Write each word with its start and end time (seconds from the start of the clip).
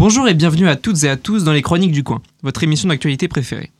Bonjour 0.00 0.28
et 0.28 0.32
bienvenue 0.32 0.66
à 0.66 0.76
toutes 0.76 1.04
et 1.04 1.10
à 1.10 1.18
tous 1.18 1.44
dans 1.44 1.52
les 1.52 1.60
Chroniques 1.60 1.92
du 1.92 2.02
Coin, 2.02 2.22
votre 2.42 2.62
émission 2.62 2.88
d'actualité 2.88 3.28
préférée. 3.28 3.70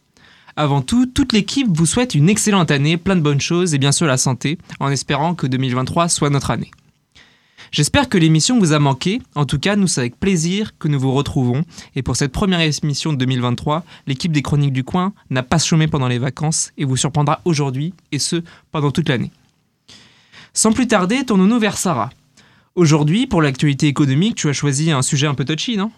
Avant 0.54 0.83
tout, 0.83 1.06
toute 1.06 1.33
l'équipe 1.33 1.69
vous 1.71 1.87
souhaite 1.87 2.15
une 2.15 2.29
excellente 2.29 2.71
année, 2.71 2.99
plein 2.99 3.17
de 3.17 3.22
bonnes 3.22 3.40
choses 3.40 3.72
et 3.72 3.79
bien 3.79 3.90
sûr 3.90 4.06
la 4.06 4.19
santé, 4.19 4.58
en 4.80 4.90
espérant 4.90 5.35
que 5.35 5.47
2023 5.47 6.11
soit 6.11 6.29
notre 6.29 6.51
année. 6.51 6.71
J'espère 7.72 8.11
que 8.11 8.19
l'émission 8.19 8.58
vous 8.58 8.75
a 8.75 8.79
manqué, 8.79 9.22
en 9.35 9.47
tout 9.47 9.58
cas 9.58 9.76
nous 9.76 9.87
c'est 9.87 10.03
avec 10.03 10.21
plaisir 10.21 10.76
que 10.79 10.88
nous 10.88 11.01
vous 11.01 11.15
retrouvons, 11.15 11.65
et 11.97 12.03
pour 12.03 12.17
cette 12.17 12.33
première 12.33 12.61
émission 12.61 13.15
de 13.15 13.19
2023, 13.19 13.83
l'équipe 14.07 14.30
des 14.30 14.43
Chroniques 14.43 14.75
du 14.75 14.84
Coin 14.84 15.15
n'a 15.30 15.43
pas 15.43 15.57
chômé 15.57 15.87
pendant 15.87 16.09
les 16.09 16.19
vacances 16.19 16.73
et 16.77 16.84
vous 16.84 16.98
surprendra 16.98 17.41
aujourd'hui, 17.47 17.95
et 18.12 18.19
ce, 18.19 18.43
pendant 18.73 18.91
toute 18.91 19.09
l'année. 19.09 19.30
Sans 20.52 20.73
plus 20.73 20.87
tarder, 20.87 21.25
tournons-nous 21.25 21.59
vers 21.59 21.79
Sarah. 21.79 22.11
Aujourd'hui, 22.77 23.27
pour 23.27 23.42
l'actualité 23.42 23.88
économique, 23.88 24.37
tu 24.37 24.48
as 24.48 24.52
choisi 24.52 24.92
un 24.92 25.02
sujet 25.02 25.27
un 25.27 25.34
peu 25.34 25.45
touchy, 25.45 25.77
non? 25.77 25.91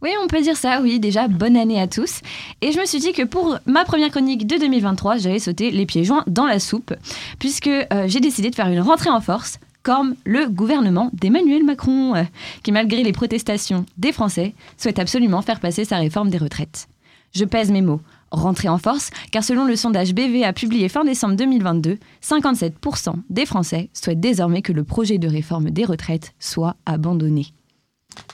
Oui, 0.00 0.10
on 0.22 0.26
peut 0.26 0.40
dire 0.40 0.56
ça, 0.56 0.80
oui. 0.80 0.98
Déjà, 0.98 1.28
bonne 1.28 1.54
année 1.54 1.78
à 1.78 1.86
tous. 1.86 2.22
Et 2.62 2.72
je 2.72 2.80
me 2.80 2.86
suis 2.86 2.98
dit 2.98 3.12
que 3.12 3.24
pour 3.24 3.58
ma 3.66 3.84
première 3.84 4.10
chronique 4.10 4.46
de 4.46 4.56
2023, 4.56 5.18
j'allais 5.18 5.38
sauter 5.38 5.70
les 5.70 5.84
pieds 5.84 6.02
joints 6.02 6.24
dans 6.26 6.46
la 6.46 6.60
soupe, 6.60 6.94
puisque 7.38 7.66
euh, 7.66 7.84
j'ai 8.06 8.20
décidé 8.20 8.48
de 8.48 8.54
faire 8.54 8.68
une 8.68 8.80
rentrée 8.80 9.10
en 9.10 9.20
force, 9.20 9.58
comme 9.82 10.14
le 10.24 10.48
gouvernement 10.48 11.10
d'Emmanuel 11.12 11.62
Macron, 11.62 12.14
euh, 12.14 12.22
qui, 12.62 12.72
malgré 12.72 13.02
les 13.02 13.12
protestations 13.12 13.84
des 13.98 14.12
Français, 14.12 14.54
souhaite 14.78 14.98
absolument 14.98 15.42
faire 15.42 15.60
passer 15.60 15.84
sa 15.84 15.98
réforme 15.98 16.30
des 16.30 16.38
retraites. 16.38 16.88
Je 17.34 17.44
pèse 17.44 17.70
mes 17.70 17.82
mots 17.82 18.00
rentrer 18.40 18.68
en 18.68 18.78
force, 18.78 19.10
car 19.30 19.44
selon 19.44 19.64
le 19.64 19.76
sondage 19.76 20.14
BV 20.14 20.44
a 20.44 20.52
publié 20.52 20.88
fin 20.88 21.04
décembre 21.04 21.36
2022, 21.36 21.98
57% 22.22 23.14
des 23.30 23.46
Français 23.46 23.90
souhaitent 23.92 24.20
désormais 24.20 24.62
que 24.62 24.72
le 24.72 24.84
projet 24.84 25.18
de 25.18 25.28
réforme 25.28 25.70
des 25.70 25.84
retraites 25.84 26.34
soit 26.38 26.76
abandonné. 26.86 27.52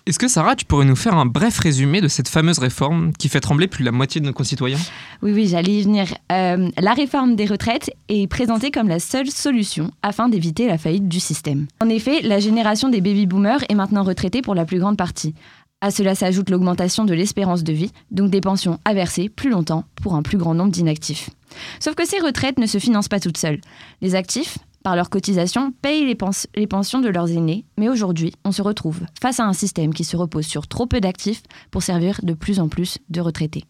Est-ce 0.06 0.18
que 0.18 0.28
Sarah, 0.28 0.56
tu 0.56 0.64
pourrais 0.64 0.84
nous 0.84 0.96
faire 0.96 1.14
un 1.14 1.26
bref 1.26 1.58
résumé 1.58 2.00
de 2.00 2.08
cette 2.08 2.28
fameuse 2.28 2.58
réforme 2.58 3.12
qui 3.12 3.28
fait 3.28 3.40
trembler 3.40 3.68
plus 3.68 3.82
de 3.82 3.86
la 3.86 3.92
moitié 3.92 4.20
de 4.20 4.26
nos 4.26 4.32
concitoyens? 4.32 4.78
Oui, 5.22 5.32
oui, 5.32 5.46
j'allais 5.46 5.78
y 5.78 5.82
venir. 5.82 6.06
Euh, 6.32 6.68
la 6.78 6.94
réforme 6.94 7.36
des 7.36 7.46
retraites 7.46 7.90
est 8.08 8.26
présentée 8.26 8.70
comme 8.70 8.88
la 8.88 8.98
seule 8.98 9.30
solution 9.30 9.90
afin 10.02 10.28
d'éviter 10.28 10.66
la 10.66 10.78
faillite 10.78 11.08
du 11.08 11.20
système. 11.20 11.66
En 11.80 11.88
effet, 11.88 12.22
la 12.22 12.40
génération 12.40 12.88
des 12.88 13.00
baby-boomers 13.00 13.64
est 13.68 13.74
maintenant 13.74 14.02
retraitée 14.02 14.42
pour 14.42 14.54
la 14.54 14.64
plus 14.64 14.78
grande 14.78 14.96
partie. 14.96 15.34
À 15.82 15.90
cela 15.90 16.14
s'ajoute 16.14 16.50
l'augmentation 16.50 17.06
de 17.06 17.14
l'espérance 17.14 17.64
de 17.64 17.72
vie, 17.72 17.90
donc 18.10 18.30
des 18.30 18.42
pensions 18.42 18.78
à 18.84 18.92
verser 18.92 19.30
plus 19.30 19.48
longtemps 19.48 19.84
pour 20.02 20.14
un 20.14 20.22
plus 20.22 20.36
grand 20.36 20.54
nombre 20.54 20.72
d'inactifs. 20.72 21.30
Sauf 21.78 21.94
que 21.94 22.06
ces 22.06 22.18
retraites 22.18 22.58
ne 22.58 22.66
se 22.66 22.78
financent 22.78 23.08
pas 23.08 23.18
toutes 23.18 23.38
seules. 23.38 23.62
Les 24.02 24.14
actifs, 24.14 24.58
par 24.82 24.94
leurs 24.94 25.08
cotisations, 25.08 25.72
payent 25.80 26.04
les, 26.04 26.18
les 26.54 26.66
pensions 26.66 27.00
de 27.00 27.08
leurs 27.08 27.30
aînés, 27.30 27.64
mais 27.78 27.88
aujourd'hui, 27.88 28.34
on 28.44 28.52
se 28.52 28.60
retrouve 28.60 29.00
face 29.22 29.40
à 29.40 29.46
un 29.46 29.54
système 29.54 29.94
qui 29.94 30.04
se 30.04 30.18
repose 30.18 30.46
sur 30.46 30.68
trop 30.68 30.86
peu 30.86 31.00
d'actifs 31.00 31.42
pour 31.70 31.82
servir 31.82 32.20
de 32.22 32.34
plus 32.34 32.60
en 32.60 32.68
plus 32.68 32.98
de 33.08 33.22
retraités. 33.22 33.64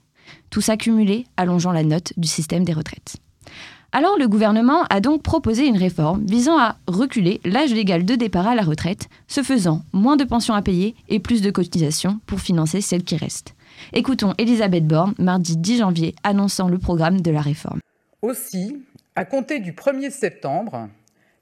Tout 0.51 0.61
s'accumuler 0.61 1.27
allongeant 1.37 1.73
la 1.73 1.85
note 1.85 2.13
du 2.17 2.27
système 2.27 2.65
des 2.65 2.73
retraites. 2.73 3.19
Alors 3.93 4.17
le 4.17 4.29
gouvernement 4.29 4.85
a 4.85 5.01
donc 5.01 5.23
proposé 5.25 5.67
une 5.67 5.77
réforme 5.77 6.25
visant 6.25 6.57
à 6.57 6.77
reculer 6.87 7.41
l'âge 7.45 7.75
légal 7.75 8.05
de 8.05 8.15
départ 8.15 8.47
à 8.47 8.55
la 8.55 8.63
retraite, 8.63 9.09
se 9.27 9.43
faisant 9.43 9.83
moins 9.93 10.17
de 10.17 10.23
pensions 10.23 10.55
à 10.55 10.63
payer 10.63 10.95
et 11.09 11.19
plus 11.19 11.43
de 11.43 11.51
cotisations 11.51 12.21
pour 12.27 12.41
financer 12.41 12.83
celles 12.83 13.03
qui 13.03 13.17
restent. 13.17 13.57
Écoutons 13.93 14.33
Elisabeth 14.39 14.87
Borne, 14.87 15.15
mardi 15.19 15.57
10 15.57 15.79
janvier, 15.79 16.15
annonçant 16.23 16.69
le 16.69 16.79
programme 16.79 17.21
de 17.21 17.31
la 17.33 17.41
réforme. 17.41 17.81
Aussi, 18.23 18.77
à 19.17 19.25
compter 19.25 19.59
du 19.59 19.73
1er 19.73 20.11
septembre, 20.11 20.89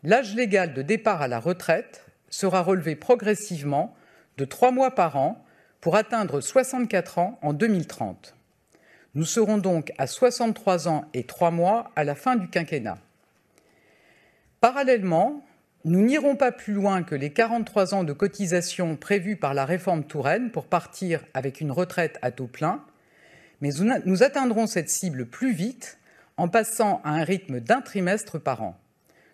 l'âge 0.03 0.35
légal 0.35 0.73
de 0.73 0.81
départ 0.81 1.21
à 1.21 1.29
la 1.29 1.41
retraite 1.41 2.07
sera 2.31 2.63
relevé 2.63 2.97
progressivement 2.97 3.95
de 4.39 4.47
3 4.47 4.71
mois 4.71 4.95
par 4.95 5.17
an 5.17 5.45
pour 5.83 5.97
atteindre 5.97 6.41
64 6.41 7.19
ans 7.19 7.39
en 7.43 7.53
2030. 7.53 8.38
Nous 9.19 9.25
serons 9.25 9.59
donc 9.59 9.93
à 9.99 10.07
63 10.07 10.87
ans 10.87 11.05
et 11.13 11.25
3 11.25 11.51
mois 11.51 11.91
à 11.97 12.05
la 12.05 12.15
fin 12.15 12.37
du 12.37 12.49
quinquennat. 12.49 12.99
Parallèlement, 14.61 15.45
nous 15.85 16.03
n'irons 16.03 16.37
pas 16.37 16.53
plus 16.53 16.73
loin 16.73 17.03
que 17.03 17.17
les 17.17 17.33
43 17.33 17.95
ans 17.95 18.05
de 18.05 18.13
cotisation 18.13 18.95
prévus 18.95 19.35
par 19.35 19.55
la 19.55 19.65
réforme 19.65 20.05
Touraine 20.05 20.53
pour 20.53 20.67
partir 20.67 21.25
avec 21.35 21.61
une 21.61 21.73
retraite 21.73 22.21
à 22.23 22.31
taux 22.31 22.47
plein, 22.47 22.85
mais 23.61 23.71
nous 24.05 24.23
atteindrons 24.23 24.69
cette 24.69 24.89
cible 24.89 25.27
plus 25.27 25.53
vite 25.53 25.99
en 26.37 26.47
passant 26.47 27.01
à 27.03 27.11
un 27.11 27.25
rythme 27.25 27.59
d'un 27.59 27.81
trimestre 27.81 28.39
par 28.39 28.63
an. 28.63 28.79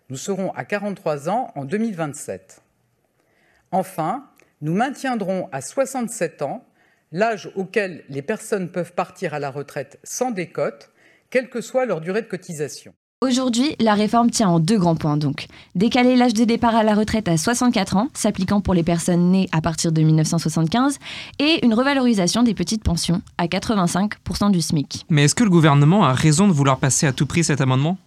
Nous 0.09 0.17
serons 0.17 0.51
à 0.53 0.65
43 0.65 1.29
ans 1.29 1.51
en 1.53 1.63
2027. 1.63 2.63
Enfin, 3.69 4.27
nous 4.61 4.73
maintiendrons 4.73 5.47
à 5.51 5.61
67 5.61 6.41
ans 6.41 6.65
l'âge 7.15 7.49
auquel 7.55 8.03
les 8.09 8.21
personnes 8.21 8.67
peuvent 8.67 8.91
partir 8.91 9.33
à 9.33 9.39
la 9.39 9.49
retraite 9.49 9.99
sans 10.03 10.31
décote, 10.31 10.91
quelle 11.29 11.49
que 11.49 11.61
soit 11.61 11.85
leur 11.85 12.01
durée 12.01 12.21
de 12.21 12.27
cotisation. 12.27 12.93
Aujourd'hui, 13.21 13.77
la 13.79 13.93
réforme 13.93 14.29
tient 14.29 14.49
en 14.49 14.59
deux 14.59 14.77
grands 14.77 14.97
points 14.97 15.15
donc. 15.15 15.47
Décaler 15.75 16.17
l'âge 16.17 16.33
de 16.33 16.43
départ 16.43 16.75
à 16.75 16.83
la 16.83 16.93
retraite 16.93 17.29
à 17.29 17.37
64 17.37 17.95
ans, 17.95 18.09
s'appliquant 18.13 18.59
pour 18.59 18.73
les 18.73 18.83
personnes 18.83 19.31
nées 19.31 19.47
à 19.53 19.61
partir 19.61 19.93
de 19.93 20.01
1975, 20.01 20.99
et 21.39 21.65
une 21.65 21.73
revalorisation 21.73 22.43
des 22.43 22.53
petites 22.53 22.83
pensions 22.83 23.21
à 23.37 23.47
85% 23.47 24.51
du 24.51 24.61
SMIC. 24.61 25.05
Mais 25.09 25.23
est-ce 25.23 25.35
que 25.35 25.45
le 25.45 25.49
gouvernement 25.49 26.03
a 26.03 26.11
raison 26.11 26.49
de 26.49 26.53
vouloir 26.53 26.79
passer 26.79 27.07
à 27.07 27.13
tout 27.13 27.25
prix 27.25 27.45
cet 27.45 27.61
amendement? 27.61 27.97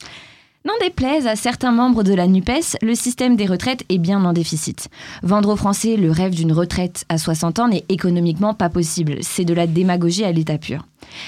N'en 0.69 0.87
déplaise 0.87 1.27
à 1.27 1.35
certains 1.35 1.73
membres 1.73 2.03
de 2.03 2.13
la 2.13 2.27
NUPES, 2.27 2.77
le 2.83 2.95
système 2.95 3.37
des 3.37 3.47
retraites 3.47 3.85
est 3.89 3.97
bien 3.97 4.23
en 4.23 4.35
déficit. 4.35 4.91
Vendre 5.23 5.55
aux 5.55 5.57
Français 5.57 5.97
le 5.97 6.11
rêve 6.11 6.35
d'une 6.35 6.53
retraite 6.53 7.07
à 7.09 7.17
60 7.17 7.59
ans 7.59 7.69
n'est 7.69 7.87
économiquement 7.89 8.53
pas 8.53 8.69
possible. 8.69 9.17
C'est 9.23 9.47
de 9.47 9.55
la 9.55 9.67
démagogie 9.67 10.25
à 10.25 10.33
l'état 10.33 10.59
pur. 10.59 10.85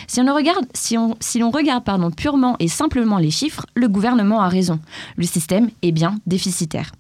Si 0.08 0.20
on 0.20 0.34
regarde, 0.34 0.66
l'on 1.38 1.50
regarde 1.50 1.84
pardon, 1.84 2.10
purement 2.10 2.56
et 2.58 2.68
simplement 2.68 3.16
les 3.16 3.30
chiffres, 3.30 3.64
le 3.74 3.88
gouvernement 3.88 4.42
a 4.42 4.48
raison. 4.50 4.78
Le 5.16 5.24
système 5.24 5.70
est 5.80 5.92
bien 5.92 6.16
déficitaire. 6.26 6.92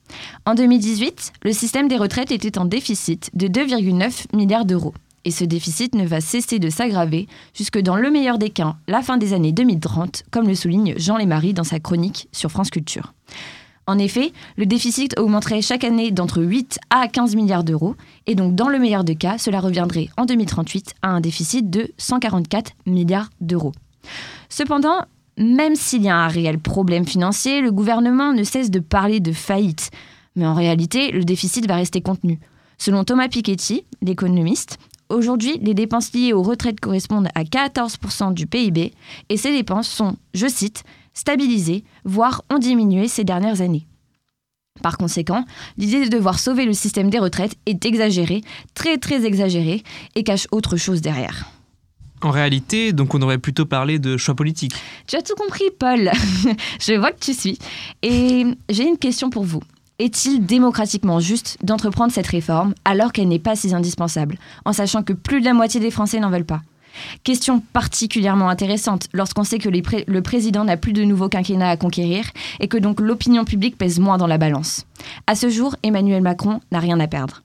En 0.46 0.54
2018, 0.54 1.32
le 1.42 1.52
système 1.52 1.88
des 1.88 1.98
retraites 1.98 2.32
était 2.32 2.56
en 2.56 2.64
déficit 2.64 3.28
de 3.34 3.48
2,9 3.48 4.34
milliards 4.34 4.64
d'euros 4.64 4.94
et 5.24 5.30
ce 5.30 5.44
déficit 5.44 5.94
ne 5.94 6.06
va 6.06 6.20
cesser 6.20 6.58
de 6.58 6.70
s'aggraver 6.70 7.26
jusque 7.54 7.78
dans 7.78 7.96
le 7.96 8.10
meilleur 8.10 8.38
des 8.38 8.50
cas, 8.50 8.76
la 8.88 9.02
fin 9.02 9.16
des 9.16 9.32
années 9.32 9.52
2030, 9.52 10.24
comme 10.30 10.48
le 10.48 10.54
souligne 10.54 10.94
Jean 10.96 11.16
Lémarie 11.16 11.54
dans 11.54 11.64
sa 11.64 11.80
chronique 11.80 12.28
sur 12.32 12.50
France 12.50 12.70
Culture. 12.70 13.12
En 13.86 13.98
effet, 13.98 14.32
le 14.56 14.66
déficit 14.66 15.18
augmenterait 15.18 15.62
chaque 15.62 15.84
année 15.84 16.10
d'entre 16.12 16.42
8 16.42 16.78
à 16.90 17.08
15 17.08 17.34
milliards 17.34 17.64
d'euros, 17.64 17.96
et 18.26 18.34
donc 18.34 18.54
dans 18.54 18.68
le 18.68 18.78
meilleur 18.78 19.02
des 19.04 19.16
cas, 19.16 19.36
cela 19.36 19.60
reviendrait 19.60 20.08
en 20.16 20.26
2038 20.26 20.94
à 21.02 21.08
un 21.08 21.20
déficit 21.20 21.70
de 21.70 21.90
144 21.98 22.72
milliards 22.86 23.30
d'euros. 23.40 23.72
Cependant, 24.48 25.04
même 25.36 25.74
s'il 25.74 26.02
y 26.02 26.08
a 26.08 26.16
un 26.16 26.28
réel 26.28 26.58
problème 26.58 27.06
financier, 27.06 27.60
le 27.62 27.72
gouvernement 27.72 28.32
ne 28.32 28.44
cesse 28.44 28.70
de 28.70 28.78
parler 28.78 29.20
de 29.20 29.32
faillite. 29.32 29.90
Mais 30.36 30.46
en 30.46 30.54
réalité, 30.54 31.10
le 31.10 31.24
déficit 31.24 31.66
va 31.66 31.76
rester 31.76 32.00
contenu. 32.00 32.38
Selon 32.78 33.04
Thomas 33.04 33.28
Piketty, 33.28 33.84
l'économiste, 34.02 34.78
Aujourd'hui, 35.10 35.58
les 35.60 35.74
dépenses 35.74 36.12
liées 36.12 36.32
aux 36.32 36.42
retraites 36.42 36.78
correspondent 36.78 37.28
à 37.34 37.42
14% 37.42 38.32
du 38.32 38.46
PIB 38.46 38.92
et 39.28 39.36
ces 39.36 39.52
dépenses 39.52 39.88
sont, 39.88 40.16
je 40.34 40.46
cite, 40.46 40.84
stabilisées, 41.14 41.82
voire 42.04 42.42
ont 42.48 42.58
diminué 42.58 43.08
ces 43.08 43.24
dernières 43.24 43.60
années. 43.60 43.86
Par 44.82 44.96
conséquent, 44.96 45.44
l'idée 45.76 46.04
de 46.04 46.16
devoir 46.16 46.38
sauver 46.38 46.64
le 46.64 46.72
système 46.72 47.10
des 47.10 47.18
retraites 47.18 47.56
est 47.66 47.84
exagérée, 47.84 48.42
très 48.74 48.98
très 48.98 49.26
exagérée, 49.26 49.82
et 50.14 50.22
cache 50.22 50.46
autre 50.52 50.76
chose 50.76 51.00
derrière. 51.00 51.50
En 52.22 52.30
réalité, 52.30 52.92
donc 52.92 53.12
on 53.14 53.22
aurait 53.22 53.38
plutôt 53.38 53.66
parlé 53.66 53.98
de 53.98 54.16
choix 54.16 54.36
politique. 54.36 54.74
Tu 55.08 55.16
as 55.16 55.22
tout 55.22 55.34
compris, 55.34 55.64
Paul. 55.76 56.10
Je 56.80 56.92
vois 56.94 57.10
que 57.10 57.20
tu 57.20 57.34
suis. 57.34 57.58
Et 58.02 58.44
j'ai 58.68 58.86
une 58.86 58.98
question 58.98 59.28
pour 59.28 59.42
vous. 59.44 59.62
Est-il 60.00 60.46
démocratiquement 60.46 61.20
juste 61.20 61.58
d'entreprendre 61.62 62.10
cette 62.10 62.26
réforme 62.26 62.72
alors 62.86 63.12
qu'elle 63.12 63.28
n'est 63.28 63.38
pas 63.38 63.54
si 63.54 63.74
indispensable, 63.74 64.38
en 64.64 64.72
sachant 64.72 65.02
que 65.02 65.12
plus 65.12 65.40
de 65.40 65.44
la 65.44 65.52
moitié 65.52 65.78
des 65.78 65.90
Français 65.90 66.20
n'en 66.20 66.30
veulent 66.30 66.46
pas? 66.46 66.62
Question 67.22 67.60
particulièrement 67.60 68.48
intéressante 68.48 69.08
lorsqu'on 69.12 69.44
sait 69.44 69.58
que 69.58 69.68
le 69.68 70.22
président 70.22 70.64
n'a 70.64 70.78
plus 70.78 70.94
de 70.94 71.04
nouveau 71.04 71.28
quinquennat 71.28 71.68
à 71.68 71.76
conquérir 71.76 72.24
et 72.60 72.66
que 72.66 72.78
donc 72.78 72.98
l'opinion 72.98 73.44
publique 73.44 73.76
pèse 73.76 74.00
moins 74.00 74.16
dans 74.16 74.26
la 74.26 74.38
balance. 74.38 74.86
À 75.26 75.34
ce 75.34 75.50
jour, 75.50 75.76
Emmanuel 75.82 76.22
Macron 76.22 76.60
n'a 76.72 76.78
rien 76.78 76.98
à 76.98 77.06
perdre. 77.06 77.42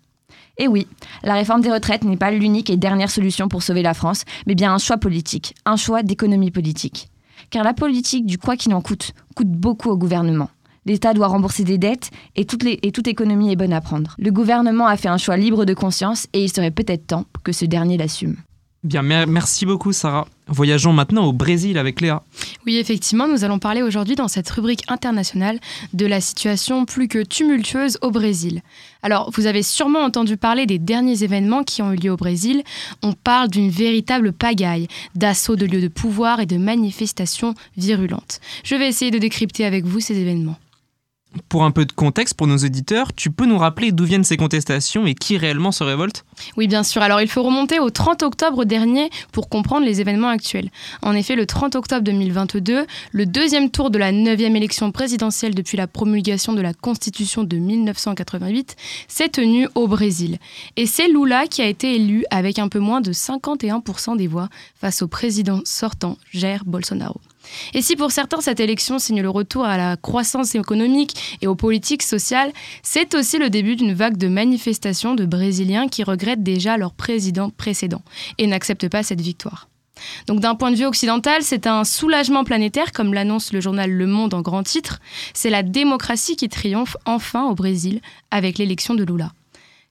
Et 0.58 0.70
oui, 0.70 0.88
la 1.24 1.34
réforme 1.34 1.60
des 1.60 1.74
retraites 1.74 2.06
n'est 2.06 2.16
pas 2.16 2.32
l'unique 2.32 2.70
et 2.70 2.78
dernière 2.78 3.12
solution 3.12 3.50
pour 3.50 3.64
sauver 3.64 3.82
la 3.82 3.94
France, 3.94 4.24
mais 4.48 4.56
bien 4.56 4.74
un 4.74 4.78
choix 4.78 4.96
politique, 4.96 5.56
un 5.66 5.76
choix 5.76 6.04
d'économie 6.04 6.52
politique. 6.52 7.10
Car 7.50 7.66
la 7.66 7.74
politique 7.74 8.26
du 8.26 8.38
quoi 8.38 8.56
qu'il 8.56 8.74
en 8.74 8.82
coûte 8.82 9.12
coûte 9.36 9.52
beaucoup 9.52 9.90
au 9.90 9.98
gouvernement. 9.98 10.50
L'État 10.86 11.14
doit 11.14 11.28
rembourser 11.28 11.64
des 11.64 11.78
dettes 11.78 12.12
et, 12.36 12.46
et 12.84 12.92
toute 12.92 13.08
économie 13.08 13.52
est 13.52 13.56
bonne 13.56 13.74
à 13.74 13.82
prendre. 13.82 14.16
Le 14.18 14.32
gouvernement 14.32 14.88
a 14.88 14.98
fait 14.98 15.08
un 15.08 15.18
choix 15.18 15.38
libre 15.38 15.66
de 15.66 15.74
conscience 15.74 16.28
et 16.34 16.44
il 16.44 16.50
serait 16.50 16.72
peut-être 16.72 17.08
temps 17.08 17.26
que 17.44 17.52
ce 17.52 17.66
dernier 17.66 17.98
l'assume. 17.98 18.38
Bien, 18.86 19.02
merci 19.02 19.66
beaucoup 19.66 19.94
Sarah. 19.94 20.28
Voyageons 20.48 20.94
maintenant 20.94 21.26
au 21.26 21.34
Brésil 21.34 21.80
avec 21.80 22.02
Léa. 22.02 22.22
Oui, 22.68 22.78
effectivement, 22.78 23.28
nous 23.28 23.44
allons 23.44 23.58
parler 23.58 23.82
aujourd'hui 23.82 24.14
dans 24.14 24.28
cette 24.28 24.48
rubrique 24.52 24.84
internationale 24.88 25.60
de 25.94 26.06
la 26.06 26.22
situation 26.22 26.86
plus 26.86 27.08
que 27.08 27.24
tumultueuse 27.24 27.98
au 28.04 28.12
Brésil. 28.12 28.62
Alors, 29.02 29.32
vous 29.32 29.48
avez 29.48 29.64
sûrement 29.64 30.02
entendu 30.02 30.38
parler 30.38 30.68
des 30.68 30.78
derniers 30.78 31.24
événements 31.24 31.64
qui 31.64 31.82
ont 31.82 31.94
eu 31.94 31.96
lieu 31.96 32.12
au 32.12 32.16
Brésil. 32.16 32.62
On 33.02 33.14
parle 33.14 33.50
d'une 33.50 33.72
véritable 33.72 34.34
pagaille, 34.34 34.88
d'assaut 35.16 35.56
de 35.56 35.66
lieux 35.66 35.82
de 35.82 35.88
pouvoir 35.88 36.40
et 36.40 36.46
de 36.46 36.58
manifestations 36.58 37.56
virulentes. 37.78 38.40
Je 38.64 38.76
vais 38.76 38.88
essayer 38.88 39.10
de 39.10 39.18
décrypter 39.18 39.66
avec 39.66 39.84
vous 39.86 40.00
ces 40.00 40.20
événements. 40.20 40.60
Pour 41.50 41.64
un 41.64 41.72
peu 41.72 41.86
de 41.86 41.92
contexte 41.92 42.36
pour 42.36 42.48
nos 42.48 42.58
auditeurs, 42.58 43.14
tu 43.14 43.30
peux 43.30 43.46
nous 43.46 43.58
rappeler 43.58 43.92
d'où 43.92 44.06
viennent 44.06 44.24
ces 44.24 44.38
contestations 44.38 45.06
et 45.06 45.16
qui 45.16 45.38
réellement 45.38 45.72
se 45.72 45.84
révolte? 45.84 46.26
Oui, 46.58 46.68
bien 46.68 46.84
sûr. 46.84 47.02
Alors, 47.02 47.22
il 47.22 47.28
faut 47.28 47.44
remonter 47.44 47.80
au 47.80 47.90
30 47.90 48.24
octobre 48.24 48.66
dernier 48.66 49.10
pour 49.32 49.50
comprendre 49.50 49.86
les 49.86 50.02
événements 50.02 50.30
actuels. 50.30 50.70
En 51.02 51.14
effet, 51.14 51.36
le 51.36 51.46
30 51.46 51.76
octobre 51.76 52.04
2022, 52.04 52.86
le 53.12 53.26
deuxième 53.26 53.70
tour 53.70 53.90
de 53.90 53.98
la 53.98 54.12
9e 54.12 54.56
élection 54.56 54.92
présidentielle 54.92 55.56
depuis 55.56 55.78
la 55.78 55.88
promulgation 55.88 56.54
de 56.54 56.62
la 56.62 56.74
Constitution 56.74 57.44
de 57.44 57.58
1988 57.58 58.76
s'est 59.08 59.30
tenu 59.30 59.68
au 59.76 59.88
Brésil. 59.88 60.38
Et 60.78 60.86
c'est 60.86 61.08
Lula 61.08 61.48
qui 61.48 61.62
a 61.62 61.68
été 61.68 61.96
élu 61.96 62.26
avec 62.32 62.60
un 62.60 62.68
peu 62.68 62.80
moins 62.80 63.02
de 63.02 63.12
51% 63.14 64.18
des 64.18 64.28
voix 64.28 64.50
face 64.80 65.02
au 65.02 65.08
président 65.08 65.62
sortant, 65.64 66.18
Jair 66.32 66.64
Bolsonaro. 66.66 67.20
Et 67.74 67.82
si 67.82 67.96
pour 67.96 68.12
certains 68.12 68.42
cette 68.42 68.60
élection 68.60 69.00
signe 69.00 69.22
le 69.22 69.30
retour 69.30 69.66
à 69.66 69.78
la 69.78 69.98
croissance 69.98 70.56
économique 70.56 71.38
et 71.42 71.48
aux 71.48 71.56
politiques 71.56 72.04
sociales, 72.04 72.52
c'est 72.84 73.16
aussi 73.16 73.38
le 73.38 73.50
début 73.50 73.76
d'une 73.76 73.94
vague 73.94 74.18
de 74.18 74.28
manifestations 74.28 75.16
de 75.16 75.26
Brésiliens 75.26 75.88
qui 75.88 76.04
regrettent 76.04 76.44
déjà 76.44 76.78
leur 76.78 76.94
président 76.94 77.50
précédent 77.50 78.02
et 78.38 78.48
n'acceptent 78.48 78.90
pas 78.90 79.04
cette 79.04 79.22
victoire. 79.22 79.68
Donc 80.28 80.40
d'un 80.40 80.56
point 80.56 80.72
de 80.72 80.76
vue 80.76 80.86
occidental, 80.86 81.42
c'est 81.42 81.68
un 81.68 81.84
soulagement 81.84 82.44
planétaire, 82.44 82.92
comme 82.92 83.14
l'annonce 83.14 83.54
le 83.54 83.62
journal 83.62 83.90
Le 83.90 84.08
Monde 84.08 84.34
en 84.34 84.42
grand 84.42 84.64
titre. 84.64 85.00
C'est 85.34 85.50
la 85.50 85.64
démocratie 85.64 86.36
qui 86.36 86.50
triomphe 86.50 86.98
enfin 87.06 87.46
au 87.46 87.56
Brésil 87.56 88.02
avec 88.32 88.58
l'élection 88.58 88.94
de 88.94 89.04
Lula. 89.04 89.32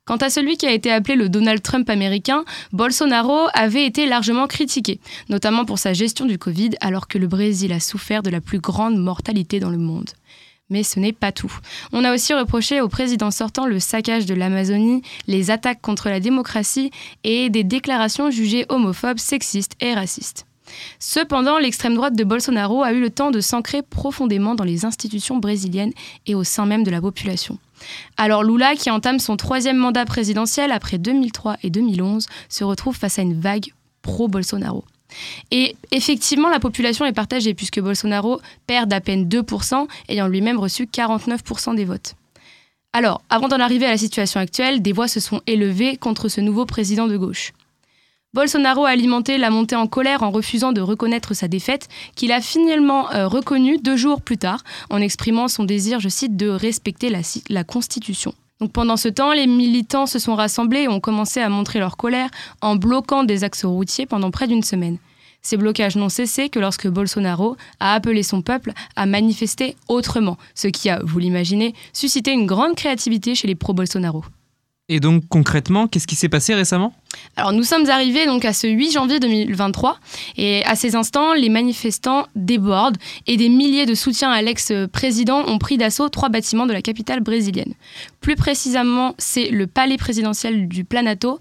Quant 0.07 0.17
à 0.17 0.29
celui 0.29 0.59
qui 0.59 0.67
a 0.67 0.73
été 0.73 0.93
appelé 0.93 1.17
le 1.17 1.31
Donald 1.31 1.63
Trump 1.63 1.89
américain, 1.89 2.45
Bolsonaro 2.73 3.49
avait 3.55 3.87
été 3.87 4.05
largement 4.05 4.47
critiqué, 4.47 5.01
notamment 5.31 5.65
pour 5.65 5.79
sa 5.79 5.95
gestion 5.95 6.27
du 6.27 6.37
Covid, 6.37 6.73
alors 6.83 7.09
que 7.09 7.17
le 7.17 7.27
Brésil 7.27 7.73
a 7.73 7.81
souffert 7.81 8.23
de 8.23 8.29
la 8.29 8.43
plus 8.43 8.59
grande 8.59 8.99
mortalité 8.99 9.61
dans 9.61 9.71
le 9.71 9.79
monde. 9.79 10.11
Mais 10.69 10.83
ce 10.83 11.01
n'est 11.01 11.15
pas 11.15 11.33
tout. 11.33 11.59
On 11.93 12.05
a 12.05 12.13
aussi 12.13 12.35
reproché 12.35 12.83
au 12.83 12.89
président 12.89 13.31
sortant 13.31 13.65
le 13.65 13.81
saccage 13.81 14.27
de 14.27 14.35
l'Amazonie, 14.35 15.01
les 15.27 15.51
attaques 15.51 15.81
contre 15.81 16.11
la 16.11 16.21
démocratie 16.21 16.91
et 17.23 17.49
des 17.49 17.65
déclarations 17.65 18.31
jugées 18.31 18.67
homophobes, 18.69 19.19
sexistes 19.19 19.77
et 19.81 19.95
racistes. 19.95 20.45
Cependant, 20.99 21.59
l'extrême 21.59 21.95
droite 21.95 22.15
de 22.15 22.25
Bolsonaro 22.25 22.83
a 22.83 22.93
eu 22.93 23.01
le 23.01 23.11
temps 23.11 23.31
de 23.31 23.41
s'ancrer 23.41 23.81
profondément 23.83 24.55
dans 24.55 24.65
les 24.65 24.85
institutions 24.85 25.39
brésiliennes 25.39 25.93
et 26.27 26.35
au 26.35 26.45
sein 26.45 26.67
même 26.67 26.85
de 26.85 26.91
la 26.91 27.01
population. 27.01 27.59
Alors 28.17 28.45
Lula, 28.45 28.75
qui 28.77 28.91
entame 28.91 29.19
son 29.19 29.37
troisième 29.37 29.77
mandat 29.77 30.05
présidentiel 30.05 30.73
après 30.73 30.99
2003 30.99 31.57
et 31.63 31.71
2011, 31.71 32.27
se 32.49 32.65
retrouve 32.65 32.97
face 32.97 33.19
à 33.19 33.23
une 33.23 33.41
vague 33.41 33.73
pro-Bolsonaro. 34.03 34.85
Et 35.51 35.77
effectivement, 35.91 36.49
la 36.49 36.61
population 36.61 37.05
est 37.05 37.13
partagée 37.13 37.55
puisque 37.55 37.81
Bolsonaro 37.81 38.41
perd 38.67 38.89
d'à 38.89 39.01
peine 39.01 39.29
2%, 39.29 39.87
ayant 40.09 40.27
lui-même 40.27 40.59
reçu 40.59 40.85
49% 40.85 41.75
des 41.77 41.85
votes. 41.85 42.15
Alors, 42.93 43.23
avant 43.29 43.49
d'en 43.49 43.61
arriver 43.61 43.87
à 43.87 43.91
la 43.91 43.99
situation 43.99 44.41
actuelle, 44.41 44.81
des 44.81 44.93
voix 44.93 45.09
se 45.09 45.21
sont 45.21 45.41
élevées 45.47 45.97
contre 45.97 46.29
ce 46.29 46.41
nouveau 46.41 46.65
président 46.65 47.09
de 47.09 47.17
gauche. 47.17 47.53
Bolsonaro 48.35 48.85
a 48.85 48.91
alimenté 48.91 49.39
la 49.39 49.49
montée 49.49 49.77
en 49.77 49.87
colère 49.87 50.25
en 50.25 50.33
refusant 50.33 50.73
de 50.73 50.81
reconnaître 50.81 51.35
sa 51.35 51.47
défaite, 51.47 51.89
qu'il 52.17 52.33
a 52.33 52.41
finalement 52.41 53.09
euh, 53.13 53.29
reconnue 53.29 53.79
deux 53.79 53.97
jours 53.97 54.21
plus 54.21 54.39
tard, 54.39 54.65
en 54.91 55.01
exprimant 55.01 55.47
son 55.47 55.63
désir, 55.63 56.01
je 56.01 56.09
cite, 56.09 56.37
de 56.37 56.49
respecter 56.49 57.11
la, 57.49 57.63
Constitution. 57.63 58.35
Pendant 58.73 58.97
ce 58.97 59.09
temps, 59.09 59.33
les 59.33 59.47
militants 59.47 60.07
se 60.07 60.19
sont 60.19 60.35
rassemblés 60.35 60.81
et 60.81 60.89
ont 60.89 60.99
commencé 60.99 61.41
à 61.41 61.49
montrer 61.49 61.79
leur 61.79 61.97
colère 61.97 62.29
en 62.61 62.75
bloquant 62.75 63.23
des 63.23 63.45
axes 63.45 63.65
routiers 63.65 64.07
pendant 64.07 64.33
près 64.33 64.49
d'une 64.49 64.65
semaine. 64.65 64.99
Ces 65.41 65.57
blocages 65.57 65.95
n'ont 65.95 66.09
cessé 66.09 66.49
que 66.49 66.59
lorsque 66.59 66.89
Bolsonaro 66.89 67.57
a 67.79 67.95
appelé 67.95 68.25
son 68.25 68.43
peuple 68.43 68.73
à 68.97 69.07
manifester 69.07 69.77
autrement, 69.87 70.39
ce 70.57 70.67
qui 70.67 70.91
a, 70.91 70.99
vous 71.05 71.21
l'imaginez, 71.21 71.73
suscité 71.93 72.33
une 72.33 72.47
grande 72.47 72.75
créativité 72.75 73.37
chez 73.37 73.47
les 73.47 73.55
pro-Bolsonaro. 73.55 74.25
Et 74.91 75.01
donc 75.01 75.27
concrètement, 75.31 75.89
qu'est-ce 75.89 76.07
qui 76.07 76.15
s'est 76.15 76.29
passé 76.29 76.55
récemment? 76.55 76.93
Alors 77.37 77.53
nous 77.53 77.63
sommes 77.63 77.89
arrivés 77.89 78.27
donc 78.27 78.45
à 78.45 78.53
ce 78.53 78.67
8 78.67 78.93
janvier 78.93 79.19
2023 79.19 79.99
et 80.37 80.63
à 80.67 80.75
ces 80.77 80.95
instants, 80.95 81.33
les 81.33 81.49
manifestants 81.49 82.27
débordent 82.37 82.99
et 83.27 83.39
des 83.39 83.49
milliers 83.49 83.87
de 83.87 83.95
soutiens 83.95 84.31
à 84.31 84.43
l'ex-président 84.43 85.43
ont 85.47 85.57
pris 85.57 85.79
d'assaut 85.79 86.11
trois 86.11 86.29
bâtiments 86.29 86.67
de 86.67 86.75
la 86.75 86.83
capitale 86.83 87.21
brésilienne. 87.21 87.73
Plus 88.21 88.37
précisément, 88.37 89.15
c'est 89.17 89.49
le 89.49 89.67
palais 89.67 89.97
présidentiel 89.97 90.69
du 90.69 90.85
Planato, 90.85 91.39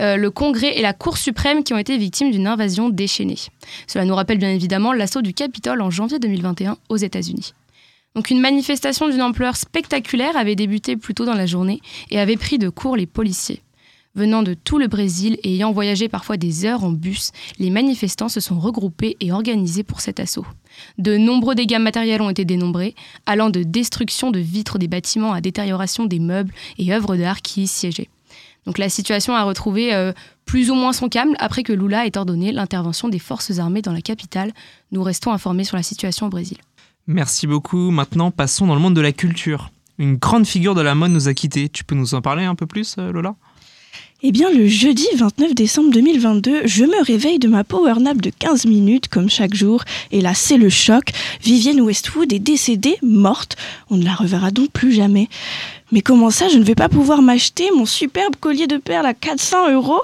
euh, 0.00 0.16
le 0.16 0.30
Congrès 0.30 0.78
et 0.78 0.80
la 0.80 0.94
Cour 0.94 1.18
suprême 1.18 1.64
qui 1.64 1.74
ont 1.74 1.78
été 1.78 1.98
victimes 1.98 2.30
d'une 2.30 2.46
invasion 2.46 2.88
déchaînée. 2.88 3.38
Cela 3.86 4.06
nous 4.06 4.14
rappelle 4.14 4.38
bien 4.38 4.50
évidemment 4.50 4.94
l'assaut 4.94 5.20
du 5.20 5.34
Capitole 5.34 5.82
en 5.82 5.90
janvier 5.90 6.18
2021 6.18 6.78
aux 6.88 6.96
États-Unis. 6.96 7.52
Donc 8.16 8.30
une 8.30 8.40
manifestation 8.40 9.10
d'une 9.10 9.20
ampleur 9.20 9.56
spectaculaire 9.56 10.38
avait 10.38 10.56
débuté 10.56 10.96
plus 10.96 11.12
tôt 11.12 11.26
dans 11.26 11.34
la 11.34 11.44
journée 11.44 11.82
et 12.10 12.18
avait 12.18 12.38
pris 12.38 12.56
de 12.56 12.70
court 12.70 12.96
les 12.96 13.04
policiers. 13.04 13.60
Venant 14.14 14.42
de 14.42 14.54
tout 14.54 14.78
le 14.78 14.86
Brésil 14.86 15.36
et 15.42 15.56
ayant 15.56 15.70
voyagé 15.70 16.08
parfois 16.08 16.38
des 16.38 16.64
heures 16.64 16.82
en 16.82 16.92
bus, 16.92 17.32
les 17.58 17.68
manifestants 17.68 18.30
se 18.30 18.40
sont 18.40 18.58
regroupés 18.58 19.18
et 19.20 19.32
organisés 19.32 19.82
pour 19.82 20.00
cet 20.00 20.18
assaut. 20.18 20.46
De 20.96 21.18
nombreux 21.18 21.54
dégâts 21.54 21.78
matériels 21.78 22.22
ont 22.22 22.30
été 22.30 22.46
dénombrés, 22.46 22.94
allant 23.26 23.50
de 23.50 23.62
destruction 23.62 24.30
de 24.30 24.38
vitres 24.38 24.78
des 24.78 24.88
bâtiments 24.88 25.34
à 25.34 25.42
détérioration 25.42 26.06
des 26.06 26.18
meubles 26.18 26.54
et 26.78 26.94
œuvres 26.94 27.16
d'art 27.16 27.42
qui 27.42 27.64
y 27.64 27.66
siégeaient. 27.66 28.08
Donc 28.64 28.78
la 28.78 28.88
situation 28.88 29.36
a 29.36 29.42
retrouvé 29.42 29.92
euh, 29.92 30.14
plus 30.46 30.70
ou 30.70 30.74
moins 30.74 30.94
son 30.94 31.10
calme 31.10 31.34
après 31.38 31.62
que 31.62 31.74
Lula 31.74 32.06
ait 32.06 32.16
ordonné 32.16 32.50
l'intervention 32.50 33.10
des 33.10 33.18
forces 33.18 33.58
armées 33.58 33.82
dans 33.82 33.92
la 33.92 34.00
capitale. 34.00 34.54
Nous 34.90 35.02
restons 35.02 35.32
informés 35.32 35.64
sur 35.64 35.76
la 35.76 35.82
situation 35.82 36.26
au 36.26 36.30
Brésil. 36.30 36.56
Merci 37.06 37.46
beaucoup. 37.46 37.90
Maintenant, 37.90 38.30
passons 38.30 38.66
dans 38.66 38.74
le 38.74 38.80
monde 38.80 38.94
de 38.94 39.00
la 39.00 39.12
culture. 39.12 39.70
Une 39.98 40.16
grande 40.16 40.46
figure 40.46 40.74
de 40.74 40.82
la 40.82 40.94
mode 40.94 41.12
nous 41.12 41.28
a 41.28 41.34
quittés. 41.34 41.68
Tu 41.68 41.84
peux 41.84 41.94
nous 41.94 42.14
en 42.14 42.20
parler 42.20 42.44
un 42.44 42.54
peu 42.54 42.66
plus, 42.66 42.96
euh, 42.98 43.12
Lola? 43.12 43.34
Eh 44.22 44.32
bien, 44.32 44.50
le 44.50 44.66
jeudi 44.66 45.06
29 45.16 45.54
décembre 45.54 45.90
2022, 45.92 46.62
je 46.66 46.84
me 46.84 47.04
réveille 47.04 47.38
de 47.38 47.48
ma 47.48 47.64
power 47.64 47.94
nap 48.00 48.16
de 48.16 48.30
15 48.30 48.64
minutes, 48.64 49.08
comme 49.08 49.28
chaque 49.28 49.54
jour, 49.54 49.84
et 50.10 50.22
là, 50.22 50.32
c'est 50.34 50.56
le 50.56 50.70
choc. 50.70 51.10
Vivienne 51.42 51.82
Westwood 51.82 52.32
est 52.32 52.38
décédée, 52.38 52.96
morte. 53.02 53.56
On 53.90 53.98
ne 53.98 54.04
la 54.04 54.14
reverra 54.14 54.50
donc 54.50 54.70
plus 54.70 54.92
jamais. 54.92 55.28
Mais 55.92 56.00
comment 56.00 56.30
ça, 56.30 56.48
je 56.48 56.56
ne 56.56 56.64
vais 56.64 56.74
pas 56.74 56.88
pouvoir 56.88 57.20
m'acheter 57.20 57.68
mon 57.76 57.84
superbe 57.84 58.36
collier 58.40 58.66
de 58.66 58.78
perles 58.78 59.06
à 59.06 59.14
400 59.14 59.72
euros? 59.72 60.00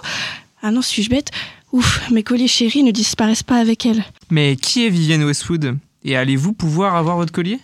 Ah 0.63 0.71
non, 0.71 0.83
suis-je 0.83 1.09
bête? 1.09 1.31
Ouf, 1.73 2.03
mes 2.11 2.23
colliers 2.23 2.49
chéris 2.49 2.83
ne 2.83 2.91
disparaissent 2.91 3.43
pas 3.43 3.57
avec 3.57 3.87
elle. 3.87 4.05
Mais 4.31 4.57
qui 4.57 4.85
est 4.87 4.91
Vivienne 4.91 5.25
Westwood? 5.25 5.79
Et 6.05 6.17
allez-vous 6.17 6.53
pouvoir 6.53 6.97
avoir 6.97 7.17
votre 7.17 7.33
collier? 7.33 7.59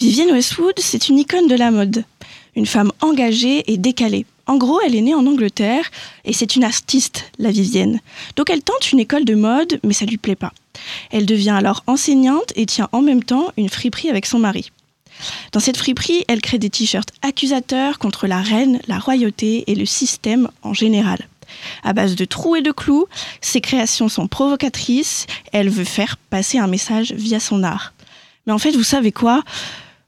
Vivienne 0.00 0.32
Westwood, 0.32 0.74
c'est 0.78 1.08
une 1.08 1.18
icône 1.18 1.46
de 1.46 1.54
la 1.54 1.70
mode. 1.70 2.04
Une 2.56 2.66
femme 2.66 2.92
engagée 3.00 3.70
et 3.72 3.76
décalée. 3.76 4.26
En 4.46 4.56
gros, 4.56 4.80
elle 4.84 4.96
est 4.96 5.00
née 5.00 5.14
en 5.14 5.26
Angleterre 5.26 5.90
et 6.24 6.32
c'est 6.32 6.56
une 6.56 6.64
artiste, 6.64 7.30
la 7.38 7.50
Vivienne. 7.50 8.00
Donc 8.36 8.50
elle 8.50 8.62
tente 8.62 8.90
une 8.90 8.98
école 8.98 9.24
de 9.24 9.34
mode, 9.34 9.78
mais 9.84 9.92
ça 9.92 10.04
lui 10.04 10.18
plaît 10.18 10.34
pas. 10.34 10.52
Elle 11.10 11.26
devient 11.26 11.50
alors 11.50 11.84
enseignante 11.86 12.52
et 12.56 12.66
tient 12.66 12.88
en 12.92 13.02
même 13.02 13.22
temps 13.22 13.52
une 13.56 13.68
friperie 13.68 14.10
avec 14.10 14.26
son 14.26 14.40
mari. 14.40 14.72
Dans 15.52 15.60
cette 15.60 15.76
friperie, 15.76 16.24
elle 16.26 16.40
crée 16.40 16.58
des 16.58 16.70
t-shirts 16.70 17.10
accusateurs 17.22 17.98
contre 17.98 18.26
la 18.26 18.40
reine, 18.40 18.80
la 18.88 18.98
royauté 18.98 19.64
et 19.68 19.76
le 19.76 19.86
système 19.86 20.48
en 20.62 20.74
général. 20.74 21.28
À 21.82 21.92
base 21.92 22.14
de 22.14 22.24
trous 22.24 22.56
et 22.56 22.62
de 22.62 22.72
clous, 22.72 23.06
ses 23.40 23.60
créations 23.60 24.08
sont 24.08 24.28
provocatrices, 24.28 25.26
elle 25.52 25.68
veut 25.68 25.84
faire 25.84 26.16
passer 26.30 26.58
un 26.58 26.66
message 26.66 27.12
via 27.12 27.40
son 27.40 27.62
art. 27.62 27.92
Mais 28.46 28.52
en 28.52 28.58
fait, 28.58 28.72
vous 28.72 28.82
savez 28.82 29.12
quoi? 29.12 29.42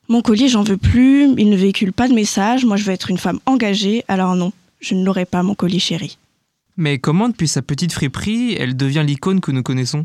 Mon 0.09 0.21
collier, 0.21 0.49
j'en 0.49 0.63
veux 0.63 0.77
plus, 0.77 1.33
il 1.39 1.49
ne 1.49 1.57
véhicule 1.57 1.93
pas 1.93 2.09
de 2.09 2.15
message, 2.15 2.65
moi 2.65 2.77
je 2.77 2.85
veux 2.85 2.93
être 2.93 3.11
une 3.11 3.19
femme 3.19 3.41
engagée, 3.47 4.05
alors 4.09 4.35
non, 4.35 4.53
je 4.81 4.95
ne 4.95 5.05
l'aurai 5.05 5.25
pas, 5.25 5.43
mon 5.43 5.55
collier 5.55 5.79
chéri. 5.79 6.19
Mais 6.77 6.99
comment, 6.99 7.29
depuis 7.29 7.49
sa 7.49 7.63
petite 7.63 7.93
friperie, 7.93 8.55
elle 8.55 8.77
devient 8.77 9.05
l'icône 9.07 9.41
que 9.41 9.53
nous 9.53 9.63
connaissons? 9.63 10.05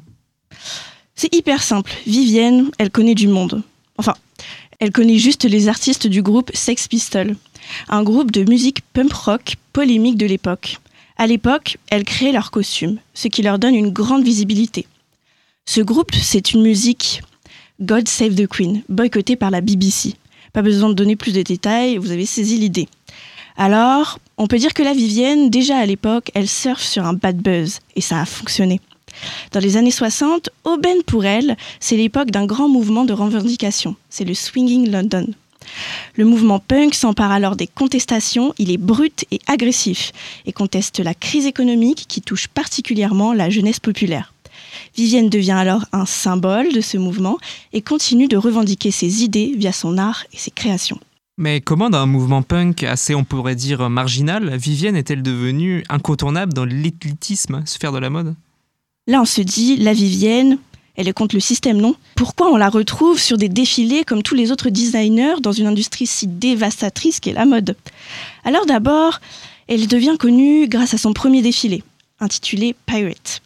C'est 1.15 1.33
hyper 1.35 1.61
simple. 1.61 1.91
Vivienne, 2.05 2.69
elle 2.77 2.91
connaît 2.91 3.15
du 3.15 3.27
monde. 3.27 3.63
Enfin, 3.97 4.13
elle 4.79 4.91
connaît 4.91 5.17
juste 5.17 5.43
les 5.43 5.67
artistes 5.67 6.07
du 6.07 6.21
groupe 6.21 6.51
Sex 6.53 6.87
Pistols, 6.87 7.35
un 7.89 8.03
groupe 8.03 8.31
de 8.31 8.49
musique 8.49 8.81
punk 8.93 9.11
rock 9.11 9.55
polémique 9.73 10.15
de 10.15 10.25
l'époque. 10.25 10.77
À 11.19 11.27
l'époque, 11.27 11.77
elles 11.89 12.05
créent 12.05 12.31
leurs 12.31 12.49
costumes, 12.49 12.97
ce 13.13 13.27
qui 13.27 13.41
leur 13.41 13.59
donne 13.59 13.75
une 13.75 13.89
grande 13.89 14.23
visibilité. 14.23 14.87
Ce 15.65 15.81
groupe, 15.81 16.15
c'est 16.15 16.53
une 16.53 16.61
musique 16.61 17.21
God 17.81 18.07
Save 18.07 18.35
the 18.35 18.47
Queen, 18.47 18.83
boycottée 18.87 19.35
par 19.35 19.51
la 19.51 19.59
BBC. 19.59 20.13
Pas 20.53 20.61
besoin 20.61 20.87
de 20.87 20.93
donner 20.93 21.17
plus 21.17 21.33
de 21.33 21.41
détails, 21.41 21.97
vous 21.97 22.11
avez 22.11 22.25
saisi 22.25 22.57
l'idée. 22.57 22.87
Alors, 23.57 24.19
On 24.37 24.47
peut 24.47 24.57
dire 24.57 24.73
que 24.73 24.81
la 24.81 24.93
Vivienne, 24.93 25.49
déjà 25.49 25.77
à 25.77 25.85
l'époque, 25.85 26.31
elle 26.33 26.47
surfe 26.47 26.81
sur 26.81 27.05
un 27.05 27.11
bad 27.11 27.35
buzz, 27.35 27.79
et 27.97 28.01
ça 28.01 28.21
a 28.21 28.25
fonctionné. 28.25 28.79
Dans 29.51 29.59
les 29.59 29.75
années 29.75 29.91
60, 29.91 30.49
aubaine 30.63 31.03
pour 31.05 31.25
elle, 31.25 31.57
c'est 31.81 31.97
l'époque 31.97 32.31
d'un 32.31 32.45
grand 32.45 32.69
mouvement 32.69 33.03
de 33.03 33.11
revendication. 33.11 33.97
C'est 34.09 34.23
le 34.23 34.33
Swinging 34.33 34.89
London. 34.89 35.27
Le 36.15 36.25
mouvement 36.25 36.59
punk 36.59 36.93
s'empare 36.93 37.31
alors 37.31 37.55
des 37.55 37.67
contestations, 37.67 38.53
il 38.57 38.71
est 38.71 38.77
brut 38.77 39.25
et 39.31 39.39
agressif, 39.47 40.11
et 40.45 40.53
conteste 40.53 40.99
la 40.99 41.13
crise 41.13 41.45
économique 41.45 42.05
qui 42.07 42.21
touche 42.21 42.47
particulièrement 42.47 43.33
la 43.33 43.49
jeunesse 43.49 43.79
populaire. 43.79 44.33
Vivienne 44.95 45.29
devient 45.29 45.51
alors 45.51 45.85
un 45.91 46.05
symbole 46.05 46.73
de 46.73 46.81
ce 46.81 46.97
mouvement 46.97 47.37
et 47.73 47.81
continue 47.81 48.27
de 48.27 48.37
revendiquer 48.37 48.91
ses 48.91 49.23
idées 49.23 49.53
via 49.55 49.71
son 49.71 49.97
art 49.97 50.25
et 50.33 50.37
ses 50.37 50.51
créations. 50.51 50.99
Mais 51.37 51.61
comment 51.61 51.89
dans 51.89 51.99
un 51.99 52.05
mouvement 52.05 52.41
punk 52.41 52.83
assez, 52.83 53.15
on 53.15 53.23
pourrait 53.23 53.55
dire, 53.55 53.89
marginal, 53.89 54.57
Vivienne 54.57 54.97
est-elle 54.97 55.23
devenue 55.23 55.85
incontournable 55.87 56.53
dans 56.53 56.65
l'éclitisme, 56.65 57.63
sphère 57.65 57.93
de 57.93 57.97
la 57.97 58.09
mode? 58.09 58.35
Là, 59.07 59.21
on 59.21 59.25
se 59.25 59.41
dit, 59.41 59.77
la 59.77 59.93
Vivienne, 59.93 60.57
elle 60.99 61.07
est 61.07 61.13
contre 61.13 61.33
le 61.33 61.39
système, 61.39 61.77
non? 61.77 61.95
Pourquoi 62.15 62.51
on 62.51 62.57
la 62.57 62.67
retrouve 62.67 63.21
sur 63.21 63.37
des 63.37 63.47
défilés 63.47 64.03
comme 64.03 64.21
tous 64.21 64.35
les 64.35 64.51
autres 64.51 64.69
designers 64.69 65.39
dans 65.41 65.53
une 65.53 65.67
industrie 65.67 66.05
si 66.05 66.27
dévastatrice 66.27 67.21
qu'est 67.21 67.31
la 67.31 67.45
mode? 67.45 67.77
Alors 68.43 68.65
d'abord, 68.65 69.21
elle 69.69 69.87
devient 69.87 70.17
connue 70.19 70.67
grâce 70.67 70.93
à 70.93 70.97
son 70.97 71.13
premier 71.13 71.41
défilé, 71.41 71.83
intitulé 72.19 72.75
Pirate 72.85 73.41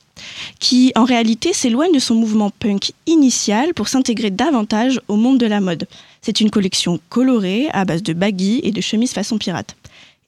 qui 0.59 0.93
en 0.95 1.03
réalité 1.03 1.53
s'éloigne 1.53 1.91
de 1.91 1.99
son 1.99 2.15
mouvement 2.15 2.49
punk 2.49 2.93
initial 3.07 3.73
pour 3.73 3.87
s'intégrer 3.87 4.31
davantage 4.31 4.99
au 5.07 5.15
monde 5.15 5.37
de 5.37 5.45
la 5.45 5.59
mode. 5.59 5.85
C'est 6.21 6.39
une 6.39 6.49
collection 6.49 6.99
colorée 7.09 7.67
à 7.73 7.83
base 7.83 8.03
de 8.03 8.13
baggy 8.13 8.61
et 8.63 8.71
de 8.71 8.79
chemises 8.79 9.11
façon 9.11 9.37
pirate. 9.37 9.75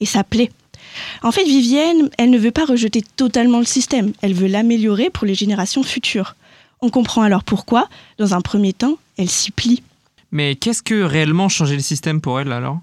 Et 0.02 0.06
ça 0.06 0.24
plaît. 0.24 0.52
En 1.24 1.32
fait, 1.32 1.46
Vivienne, 1.46 2.10
elle 2.18 2.30
ne 2.30 2.38
veut 2.38 2.52
pas 2.52 2.66
rejeter 2.66 3.04
totalement 3.16 3.60
le 3.60 3.66
système, 3.66 4.12
elle 4.22 4.34
veut 4.34 4.48
l'améliorer 4.48 5.10
pour 5.10 5.26
les 5.26 5.36
générations 5.36 5.84
futures. 5.84 6.36
On 6.86 6.92
comprend 6.92 7.24
alors 7.24 7.44
pourquoi, 7.44 7.90
dans 8.20 8.36
un 8.36 8.42
premier 8.42 8.72
temps, 8.72 9.00
elle 9.18 9.28
s'y 9.28 9.50
plie. 9.50 9.82
Mais 10.32 10.56
qu'est-ce 10.56 10.84
que 10.84 11.02
réellement 11.02 11.50
changer 11.50 11.74
le 11.74 11.82
système 11.82 12.22
pour 12.22 12.40
elle 12.40 12.52
alors? 12.52 12.78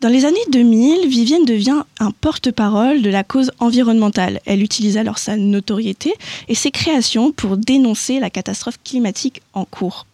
Dans 0.00 0.08
les 0.08 0.24
années 0.24 0.36
2000, 0.52 1.08
Vivienne 1.08 1.44
devient 1.44 1.82
un 1.98 2.12
porte-parole 2.12 3.02
de 3.02 3.10
la 3.10 3.24
cause 3.24 3.50
environnementale. 3.58 4.40
Elle 4.46 4.62
utilise 4.62 4.96
alors 4.96 5.18
sa 5.18 5.36
notoriété 5.36 6.14
et 6.46 6.54
ses 6.54 6.70
créations 6.70 7.32
pour 7.32 7.56
dénoncer 7.56 8.20
la 8.20 8.30
catastrophe 8.30 8.78
climatique 8.84 9.42
en 9.54 9.64
cours. 9.64 10.06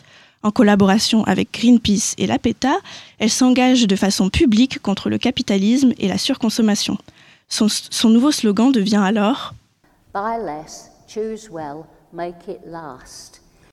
En 0.42 0.50
collaboration 0.50 1.22
avec 1.24 1.52
Greenpeace 1.52 2.14
et 2.16 2.26
la 2.26 2.38
PETA, 2.38 2.78
elle 3.18 3.30
s'engage 3.30 3.86
de 3.86 3.96
façon 3.96 4.30
publique 4.30 4.78
contre 4.80 5.10
le 5.10 5.18
capitalisme 5.18 5.92
et 5.98 6.08
la 6.08 6.16
surconsommation. 6.16 6.96
Son, 7.50 7.66
son 7.68 8.08
nouveau 8.08 8.32
slogan 8.32 8.72
devient 8.72 9.02
alors 9.04 9.52
Buy 10.14 10.38
less, 10.42 10.90
choose 11.06 11.50
well. 11.50 11.84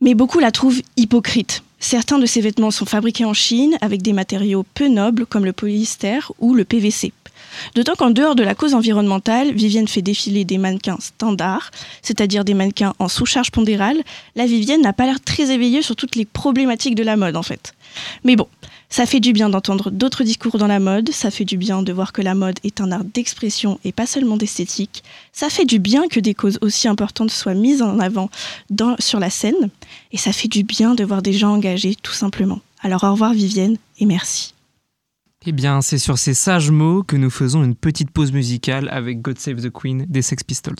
Mais 0.01 0.13
beaucoup 0.13 0.39
la 0.39 0.51
trouvent 0.51 0.81
hypocrite. 0.97 1.63
Certains 1.79 2.19
de 2.19 2.25
ces 2.25 2.41
vêtements 2.41 2.71
sont 2.71 2.85
fabriqués 2.85 3.25
en 3.25 3.33
Chine 3.33 3.77
avec 3.81 4.01
des 4.01 4.13
matériaux 4.13 4.65
peu 4.73 4.87
nobles 4.87 5.25
comme 5.25 5.45
le 5.45 5.53
polyester 5.53 6.19
ou 6.39 6.53
le 6.53 6.65
PVC. 6.65 7.13
D'autant 7.75 7.95
qu'en 7.95 8.09
dehors 8.09 8.35
de 8.35 8.43
la 8.43 8.55
cause 8.55 8.73
environnementale, 8.73 9.51
Vivienne 9.53 9.87
fait 9.87 10.01
défiler 10.01 10.45
des 10.45 10.57
mannequins 10.57 10.97
standards, 10.99 11.71
c'est-à-dire 12.01 12.45
des 12.45 12.53
mannequins 12.53 12.93
en 12.99 13.07
sous-charge 13.07 13.51
pondérale. 13.51 13.97
La 14.35 14.45
Vivienne 14.45 14.81
n'a 14.81 14.93
pas 14.93 15.05
l'air 15.05 15.19
très 15.21 15.51
éveillée 15.51 15.81
sur 15.81 15.95
toutes 15.95 16.15
les 16.15 16.25
problématiques 16.25 16.95
de 16.95 17.03
la 17.03 17.15
mode 17.15 17.35
en 17.35 17.43
fait. 17.43 17.73
Mais 18.23 18.35
bon, 18.35 18.47
ça 18.89 19.05
fait 19.05 19.19
du 19.19 19.33
bien 19.33 19.49
d'entendre 19.49 19.91
d'autres 19.91 20.23
discours 20.23 20.57
dans 20.57 20.67
la 20.67 20.79
mode, 20.79 21.11
ça 21.11 21.31
fait 21.31 21.45
du 21.45 21.57
bien 21.57 21.83
de 21.83 21.93
voir 21.93 22.11
que 22.11 22.21
la 22.21 22.35
mode 22.35 22.59
est 22.63 22.81
un 22.81 22.91
art 22.91 23.03
d'expression 23.03 23.79
et 23.83 23.91
pas 23.91 24.05
seulement 24.05 24.37
d'esthétique, 24.37 25.03
ça 25.31 25.49
fait 25.49 25.65
du 25.65 25.79
bien 25.79 26.07
que 26.07 26.19
des 26.19 26.33
causes 26.33 26.57
aussi 26.61 26.87
importantes 26.87 27.31
soient 27.31 27.53
mises 27.53 27.81
en 27.81 27.99
avant 27.99 28.29
sur 28.99 29.19
la 29.19 29.29
scène, 29.29 29.69
et 30.11 30.17
ça 30.17 30.33
fait 30.33 30.47
du 30.47 30.63
bien 30.63 30.95
de 30.95 31.03
voir 31.03 31.21
des 31.21 31.33
gens 31.33 31.53
engagés 31.53 31.95
tout 32.01 32.13
simplement. 32.13 32.59
Alors 32.81 33.03
au 33.03 33.11
revoir 33.11 33.33
Vivienne 33.33 33.77
et 33.99 34.05
merci. 34.05 34.53
Eh 35.45 35.53
bien, 35.53 35.81
c'est 35.81 35.97
sur 35.97 36.17
ces 36.17 36.33
sages 36.33 36.69
mots 36.69 37.01
que 37.01 37.15
nous 37.15 37.29
faisons 37.29 37.63
une 37.63 37.75
petite 37.75 38.11
pause 38.11 38.33
musicale 38.33 38.89
avec 38.91 39.21
God 39.21 39.39
Save 39.39 39.61
the 39.61 39.69
Queen 39.71 40.05
des 40.09 40.21
Sex 40.21 40.43
Pistols. 40.43 40.75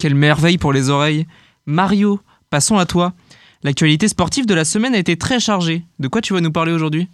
Quelle 0.00 0.14
merveille 0.14 0.56
pour 0.56 0.72
les 0.72 0.88
oreilles. 0.88 1.26
Mario, 1.66 2.20
passons 2.48 2.78
à 2.78 2.86
toi. 2.86 3.12
L'actualité 3.62 4.08
sportive 4.08 4.46
de 4.46 4.54
la 4.54 4.64
semaine 4.64 4.94
a 4.94 4.98
été 4.98 5.18
très 5.18 5.38
chargée. 5.38 5.84
De 5.98 6.08
quoi 6.08 6.22
tu 6.22 6.32
vas 6.32 6.40
nous 6.40 6.50
parler 6.50 6.72
aujourd'hui? 6.72 7.06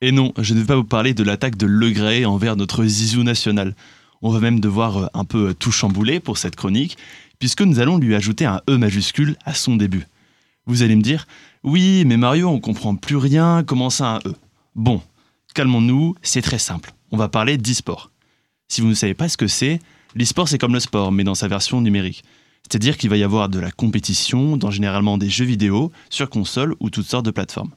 Et 0.00 0.10
non, 0.10 0.32
je 0.36 0.52
ne 0.52 0.58
vais 0.58 0.66
pas 0.66 0.74
vous 0.74 0.82
parler 0.82 1.14
de 1.14 1.22
l'attaque 1.22 1.56
de 1.56 1.66
Le 1.66 2.26
envers 2.26 2.56
notre 2.56 2.84
Zizou 2.84 3.22
national. 3.22 3.76
On 4.22 4.30
va 4.30 4.40
même 4.40 4.58
devoir 4.58 4.96
euh, 4.96 5.06
un 5.14 5.24
peu 5.24 5.50
euh, 5.50 5.54
tout 5.54 5.70
chambouler 5.70 6.18
pour 6.18 6.36
cette 6.36 6.56
chronique, 6.56 6.98
puisque 7.38 7.62
nous 7.62 7.78
allons 7.78 7.96
lui 7.96 8.16
ajouter 8.16 8.44
un 8.44 8.60
E 8.68 8.76
majuscule 8.76 9.36
à 9.44 9.54
son 9.54 9.76
début. 9.76 10.08
Vous 10.66 10.82
allez 10.82 10.96
me 10.96 11.02
dire, 11.02 11.28
oui, 11.62 12.02
mais 12.06 12.16
Mario, 12.16 12.48
on 12.48 12.58
comprend 12.58 12.96
plus 12.96 13.16
rien, 13.16 13.62
comment 13.64 13.88
ça 13.88 14.16
un 14.16 14.18
E? 14.28 14.34
Bon, 14.74 15.00
calmons-nous, 15.54 16.16
c'est 16.22 16.42
très 16.42 16.58
simple. 16.58 16.92
On 17.12 17.16
va 17.16 17.28
parler 17.28 17.56
d'e-sport. 17.56 18.10
Si 18.66 18.80
vous 18.80 18.88
ne 18.88 18.94
savez 18.94 19.14
pas 19.14 19.28
ce 19.28 19.36
que 19.36 19.46
c'est, 19.46 19.78
L'e-sport, 20.18 20.48
c'est 20.48 20.56
comme 20.56 20.72
le 20.72 20.80
sport, 20.80 21.12
mais 21.12 21.24
dans 21.24 21.34
sa 21.34 21.46
version 21.46 21.82
numérique. 21.82 22.24
C'est-à-dire 22.62 22.96
qu'il 22.96 23.10
va 23.10 23.18
y 23.18 23.22
avoir 23.22 23.50
de 23.50 23.60
la 23.60 23.70
compétition 23.70 24.56
dans 24.56 24.70
généralement 24.70 25.18
des 25.18 25.28
jeux 25.28 25.44
vidéo, 25.44 25.92
sur 26.08 26.30
console 26.30 26.74
ou 26.80 26.88
toutes 26.88 27.06
sortes 27.06 27.26
de 27.26 27.30
plateformes. 27.30 27.72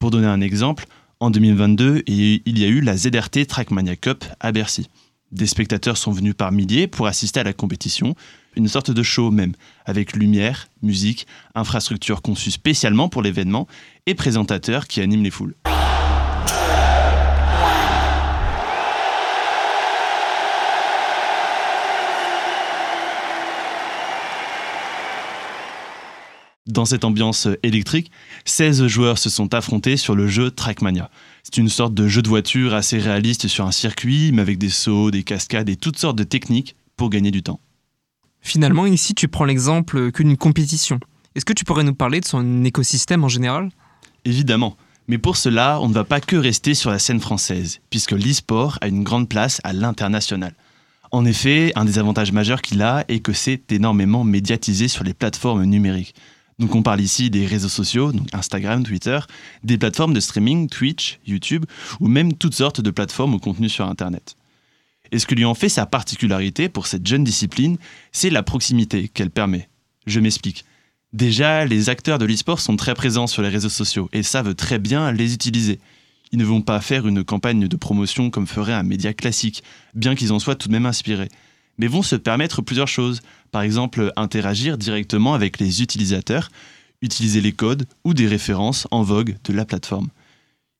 Pour 0.00 0.10
donner 0.10 0.26
un 0.26 0.40
exemple, 0.40 0.86
en 1.20 1.30
2022, 1.30 2.02
il 2.08 2.58
y 2.58 2.64
a 2.64 2.66
eu 2.66 2.80
la 2.80 2.96
ZRT 2.96 3.46
Trackmania 3.46 3.94
Cup 3.94 4.24
à 4.40 4.50
Bercy. 4.50 4.88
Des 5.30 5.46
spectateurs 5.46 5.96
sont 5.96 6.10
venus 6.10 6.34
par 6.34 6.50
milliers 6.50 6.88
pour 6.88 7.06
assister 7.06 7.38
à 7.38 7.44
la 7.44 7.52
compétition, 7.52 8.16
une 8.56 8.66
sorte 8.66 8.90
de 8.90 9.02
show 9.04 9.30
même, 9.30 9.52
avec 9.86 10.14
lumière, 10.14 10.66
musique, 10.82 11.28
infrastructure 11.54 12.20
conçue 12.20 12.50
spécialement 12.50 13.08
pour 13.08 13.22
l'événement 13.22 13.68
et 14.06 14.16
présentateurs 14.16 14.88
qui 14.88 15.00
animent 15.00 15.22
les 15.22 15.30
foules. 15.30 15.54
Dans 26.70 26.84
cette 26.84 27.04
ambiance 27.04 27.48
électrique, 27.64 28.12
16 28.44 28.86
joueurs 28.86 29.18
se 29.18 29.28
sont 29.28 29.54
affrontés 29.54 29.96
sur 29.96 30.14
le 30.14 30.28
jeu 30.28 30.52
Trackmania. 30.52 31.10
C'est 31.42 31.56
une 31.56 31.68
sorte 31.68 31.94
de 31.94 32.06
jeu 32.06 32.22
de 32.22 32.28
voiture 32.28 32.74
assez 32.74 32.98
réaliste 32.98 33.48
sur 33.48 33.66
un 33.66 33.72
circuit, 33.72 34.30
mais 34.32 34.42
avec 34.42 34.56
des 34.56 34.68
sauts, 34.68 35.10
des 35.10 35.24
cascades 35.24 35.68
et 35.68 35.74
toutes 35.74 35.98
sortes 35.98 36.16
de 36.16 36.22
techniques 36.22 36.76
pour 36.96 37.10
gagner 37.10 37.32
du 37.32 37.42
temps. 37.42 37.58
Finalement, 38.40 38.86
ici, 38.86 39.14
tu 39.14 39.26
prends 39.26 39.44
l'exemple 39.44 40.12
que 40.12 40.22
d'une 40.22 40.36
compétition. 40.36 41.00
Est-ce 41.34 41.44
que 41.44 41.52
tu 41.52 41.64
pourrais 41.64 41.82
nous 41.82 41.94
parler 41.94 42.20
de 42.20 42.24
son 42.24 42.64
écosystème 42.64 43.24
en 43.24 43.28
général? 43.28 43.70
Évidemment. 44.24 44.76
Mais 45.08 45.18
pour 45.18 45.36
cela, 45.36 45.80
on 45.80 45.88
ne 45.88 45.94
va 45.94 46.04
pas 46.04 46.20
que 46.20 46.36
rester 46.36 46.74
sur 46.74 46.90
la 46.90 47.00
scène 47.00 47.20
française, 47.20 47.80
puisque 47.90 48.12
l'e-sport 48.12 48.78
a 48.80 48.86
une 48.86 49.02
grande 49.02 49.28
place 49.28 49.60
à 49.64 49.72
l'international. 49.72 50.54
En 51.10 51.24
effet, 51.24 51.72
un 51.74 51.84
des 51.84 51.98
avantages 51.98 52.30
majeurs 52.30 52.62
qu'il 52.62 52.80
a 52.82 53.04
est 53.08 53.18
que 53.18 53.32
c'est 53.32 53.72
énormément 53.72 54.22
médiatisé 54.22 54.86
sur 54.86 55.02
les 55.02 55.14
plateformes 55.14 55.64
numériques. 55.64 56.14
Donc 56.60 56.74
on 56.74 56.82
parle 56.82 57.00
ici 57.00 57.30
des 57.30 57.46
réseaux 57.46 57.70
sociaux, 57.70 58.12
donc 58.12 58.28
Instagram, 58.34 58.84
Twitter, 58.84 59.18
des 59.64 59.78
plateformes 59.78 60.12
de 60.12 60.20
streaming, 60.20 60.68
Twitch, 60.68 61.18
YouTube, 61.26 61.64
ou 62.00 62.06
même 62.06 62.34
toutes 62.34 62.54
sortes 62.54 62.82
de 62.82 62.90
plateformes 62.90 63.32
au 63.32 63.38
contenu 63.38 63.70
sur 63.70 63.86
Internet. 63.86 64.36
Et 65.10 65.18
ce 65.18 65.26
que 65.26 65.34
lui 65.34 65.46
en 65.46 65.54
fait 65.54 65.70
sa 65.70 65.86
particularité 65.86 66.68
pour 66.68 66.86
cette 66.86 67.06
jeune 67.06 67.24
discipline, 67.24 67.78
c'est 68.12 68.28
la 68.28 68.42
proximité 68.42 69.08
qu'elle 69.08 69.30
permet. 69.30 69.70
Je 70.06 70.20
m'explique. 70.20 70.66
Déjà, 71.14 71.64
les 71.64 71.88
acteurs 71.88 72.18
de 72.18 72.26
l'e-sport 72.26 72.60
sont 72.60 72.76
très 72.76 72.94
présents 72.94 73.26
sur 73.26 73.40
les 73.40 73.48
réseaux 73.48 73.70
sociaux 73.70 74.10
et 74.12 74.22
savent 74.22 74.54
très 74.54 74.78
bien 74.78 75.10
les 75.12 75.32
utiliser. 75.32 75.80
Ils 76.30 76.38
ne 76.38 76.44
vont 76.44 76.60
pas 76.60 76.80
faire 76.82 77.08
une 77.08 77.24
campagne 77.24 77.68
de 77.68 77.76
promotion 77.76 78.28
comme 78.28 78.46
ferait 78.46 78.74
un 78.74 78.82
média 78.82 79.14
classique, 79.14 79.64
bien 79.94 80.14
qu'ils 80.14 80.32
en 80.32 80.38
soient 80.38 80.56
tout 80.56 80.68
de 80.68 80.72
même 80.74 80.86
inspirés 80.86 81.30
mais 81.80 81.86
vont 81.86 82.02
se 82.02 82.16
permettre 82.16 82.62
plusieurs 82.62 82.88
choses. 82.88 83.20
Par 83.50 83.62
exemple, 83.62 84.12
interagir 84.16 84.76
directement 84.76 85.32
avec 85.32 85.58
les 85.58 85.82
utilisateurs, 85.82 86.50
utiliser 87.00 87.40
les 87.40 87.52
codes 87.52 87.86
ou 88.04 88.12
des 88.12 88.28
références 88.28 88.86
en 88.90 89.02
vogue 89.02 89.36
de 89.44 89.52
la 89.54 89.64
plateforme. 89.64 90.08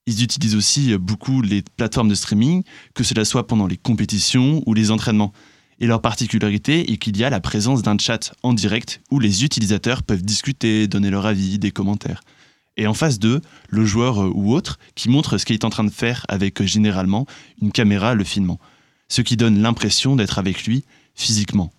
Ils 0.06 0.22
utilisent 0.22 0.56
aussi 0.56 0.96
beaucoup 0.98 1.40
les 1.40 1.62
plateformes 1.76 2.08
de 2.08 2.14
streaming, 2.14 2.62
que 2.94 3.04
cela 3.04 3.24
soit 3.24 3.46
pendant 3.46 3.66
les 3.66 3.78
compétitions 3.78 4.62
ou 4.66 4.74
les 4.74 4.90
entraînements. 4.90 5.32
Et 5.78 5.86
leur 5.86 6.02
particularité 6.02 6.92
est 6.92 6.98
qu'il 6.98 7.16
y 7.16 7.24
a 7.24 7.30
la 7.30 7.40
présence 7.40 7.80
d'un 7.82 7.96
chat 7.96 8.34
en 8.42 8.52
direct 8.52 9.00
où 9.10 9.18
les 9.18 9.44
utilisateurs 9.44 10.02
peuvent 10.02 10.22
discuter, 10.22 10.86
donner 10.86 11.08
leur 11.08 11.24
avis, 11.24 11.58
des 11.58 11.70
commentaires. 11.70 12.20
Et 12.76 12.86
en 12.86 12.94
face 12.94 13.18
d'eux, 13.18 13.40
le 13.70 13.86
joueur 13.86 14.18
ou 14.36 14.54
autre 14.54 14.78
qui 14.94 15.08
montre 15.08 15.38
ce 15.38 15.46
qu'il 15.46 15.54
est 15.54 15.64
en 15.64 15.70
train 15.70 15.84
de 15.84 15.90
faire 15.90 16.26
avec 16.28 16.62
généralement 16.62 17.26
une 17.62 17.72
caméra 17.72 18.14
le 18.14 18.24
filmant. 18.24 18.58
Ce 19.10 19.20
qui 19.20 19.36
donne 19.36 19.60
l'impression 19.60 20.16
d'être 20.16 20.38
avec 20.38 20.64
lui 20.64 20.84
physiquement. 21.14 21.70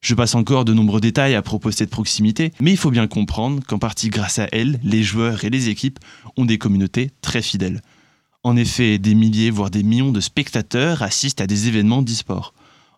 Je 0.00 0.14
passe 0.14 0.34
encore 0.34 0.64
de 0.64 0.72
nombreux 0.72 1.00
détails 1.00 1.34
à 1.34 1.42
propos 1.42 1.70
de 1.70 1.74
cette 1.74 1.90
proximité, 1.90 2.52
mais 2.60 2.70
il 2.70 2.76
faut 2.76 2.90
bien 2.90 3.08
comprendre 3.08 3.62
qu'en 3.66 3.78
partie 3.78 4.08
grâce 4.08 4.38
à 4.38 4.46
elle, 4.52 4.78
les 4.84 5.02
joueurs 5.02 5.44
et 5.44 5.50
les 5.50 5.68
équipes 5.68 5.98
ont 6.36 6.44
des 6.44 6.56
communautés 6.56 7.10
très 7.20 7.42
fidèles. 7.42 7.82
En 8.44 8.56
effet, 8.56 8.98
des 8.98 9.14
milliers, 9.14 9.50
voire 9.50 9.70
des 9.70 9.82
millions 9.82 10.12
de 10.12 10.20
spectateurs 10.20 11.02
assistent 11.02 11.40
à 11.40 11.48
des 11.48 11.66
événements 11.66 12.02
d'e-sport. 12.02 12.54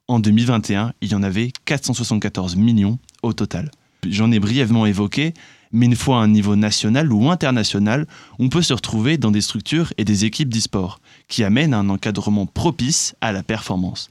En 0.08 0.20
2021, 0.20 0.92
il 1.00 1.12
y 1.12 1.14
en 1.14 1.22
avait 1.22 1.52
474 1.64 2.56
millions 2.56 2.98
au 3.22 3.32
total. 3.32 3.70
J'en 4.06 4.30
ai 4.30 4.38
brièvement 4.38 4.84
évoqué, 4.84 5.32
mais 5.72 5.86
une 5.86 5.96
fois 5.96 6.18
à 6.18 6.22
un 6.22 6.28
niveau 6.28 6.56
national 6.56 7.12
ou 7.12 7.30
international, 7.30 8.06
on 8.38 8.48
peut 8.48 8.62
se 8.62 8.74
retrouver 8.74 9.18
dans 9.18 9.30
des 9.30 9.40
structures 9.40 9.92
et 9.98 10.04
des 10.04 10.24
équipes 10.24 10.48
d'e-sport, 10.48 11.00
qui 11.28 11.44
amènent 11.44 11.74
un 11.74 11.88
encadrement 11.88 12.46
propice 12.46 13.14
à 13.20 13.32
la 13.32 13.42
performance. 13.42 14.10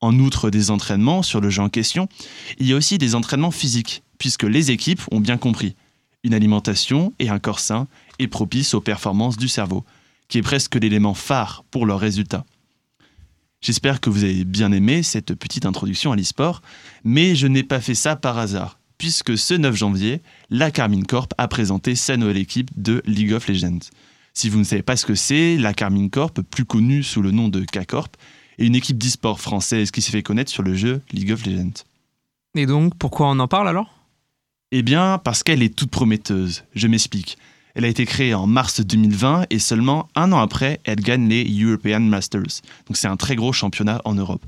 En 0.00 0.18
outre 0.18 0.50
des 0.50 0.70
entraînements 0.70 1.22
sur 1.22 1.40
le 1.40 1.50
jeu 1.50 1.62
en 1.62 1.68
question, 1.68 2.08
il 2.58 2.66
y 2.66 2.72
a 2.72 2.76
aussi 2.76 2.98
des 2.98 3.14
entraînements 3.14 3.50
physiques, 3.50 4.02
puisque 4.18 4.42
les 4.42 4.70
équipes 4.70 5.02
ont 5.10 5.20
bien 5.20 5.36
compris. 5.36 5.76
Une 6.24 6.34
alimentation 6.34 7.12
et 7.18 7.28
un 7.28 7.38
corps 7.38 7.60
sain 7.60 7.86
est 8.18 8.28
propice 8.28 8.74
aux 8.74 8.80
performances 8.80 9.36
du 9.36 9.48
cerveau, 9.48 9.84
qui 10.28 10.38
est 10.38 10.42
presque 10.42 10.74
l'élément 10.76 11.14
phare 11.14 11.64
pour 11.70 11.86
leurs 11.86 12.00
résultats. 12.00 12.44
J'espère 13.60 14.00
que 14.00 14.10
vous 14.10 14.24
avez 14.24 14.44
bien 14.44 14.72
aimé 14.72 15.02
cette 15.02 15.34
petite 15.34 15.64
introduction 15.64 16.12
à 16.12 16.16
l'e-sport, 16.16 16.60
mais 17.02 17.34
je 17.34 17.46
n'ai 17.46 17.62
pas 17.62 17.80
fait 17.80 17.94
ça 17.94 18.14
par 18.14 18.36
hasard, 18.36 18.78
puisque 18.98 19.36
ce 19.36 19.54
9 19.54 19.74
janvier, 19.74 20.22
la 20.50 20.70
Carmine 20.70 21.06
Corp 21.06 21.32
a 21.38 21.48
présenté 21.48 21.94
sa 21.94 22.16
nouvelle 22.16 22.36
équipe 22.36 22.70
de 22.76 23.02
League 23.06 23.32
of 23.32 23.48
Legends. 23.48 23.90
Si 24.32 24.48
vous 24.48 24.58
ne 24.58 24.64
savez 24.64 24.82
pas 24.82 24.96
ce 24.96 25.06
que 25.06 25.14
c'est, 25.14 25.56
la 25.56 25.74
Carmine 25.74 26.10
Corp, 26.10 26.40
plus 26.42 26.64
connue 26.64 27.02
sous 27.02 27.22
le 27.22 27.30
nom 27.30 27.48
de 27.48 27.64
K-Corp, 27.64 28.16
et 28.58 28.66
une 28.66 28.74
équipe 28.74 28.98
d'e-sport 28.98 29.40
française 29.40 29.90
qui 29.90 30.02
s'est 30.02 30.12
fait 30.12 30.22
connaître 30.22 30.50
sur 30.50 30.62
le 30.62 30.74
jeu 30.74 31.02
League 31.12 31.32
of 31.32 31.44
Legends. 31.46 31.84
Et 32.54 32.66
donc, 32.66 32.96
pourquoi 32.96 33.28
on 33.30 33.38
en 33.38 33.48
parle 33.48 33.68
alors? 33.68 33.92
Eh 34.70 34.82
bien, 34.82 35.18
parce 35.18 35.42
qu'elle 35.42 35.62
est 35.62 35.74
toute 35.74 35.90
prometteuse. 35.90 36.64
Je 36.74 36.86
m'explique. 36.88 37.38
Elle 37.74 37.84
a 37.84 37.88
été 37.88 38.06
créée 38.06 38.34
en 38.34 38.46
mars 38.46 38.80
2020 38.80 39.46
et 39.50 39.58
seulement 39.58 40.08
un 40.14 40.30
an 40.32 40.38
après, 40.38 40.80
elle 40.84 41.00
gagne 41.00 41.28
les 41.28 41.44
European 41.44 42.00
Masters. 42.00 42.62
Donc 42.86 42.96
c'est 42.96 43.08
un 43.08 43.16
très 43.16 43.34
gros 43.34 43.52
championnat 43.52 44.00
en 44.04 44.14
Europe. 44.14 44.44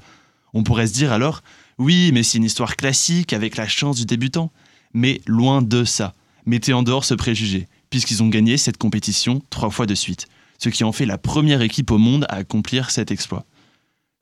On 0.54 0.62
pourrait 0.62 0.86
se 0.86 0.92
dire 0.92 1.12
alors, 1.12 1.42
oui, 1.78 2.10
mais 2.12 2.22
c'est 2.22 2.38
une 2.38 2.44
histoire 2.44 2.76
classique 2.76 3.32
avec 3.32 3.56
la 3.56 3.68
chance 3.68 3.96
du 3.96 4.06
débutant. 4.06 4.50
Mais 4.94 5.20
loin 5.26 5.62
de 5.62 5.84
ça. 5.84 6.14
Mettez 6.46 6.72
en 6.72 6.82
dehors 6.82 7.04
ce 7.04 7.14
préjugé, 7.14 7.68
puisqu'ils 7.90 8.22
ont 8.22 8.28
gagné 8.28 8.56
cette 8.56 8.78
compétition 8.78 9.42
trois 9.50 9.70
fois 9.70 9.86
de 9.86 9.94
suite, 9.94 10.26
ce 10.58 10.68
qui 10.68 10.84
en 10.84 10.92
fait 10.92 11.06
la 11.06 11.18
première 11.18 11.60
équipe 11.60 11.90
au 11.90 11.98
monde 11.98 12.24
à 12.28 12.36
accomplir 12.36 12.90
cet 12.90 13.10
exploit. 13.10 13.44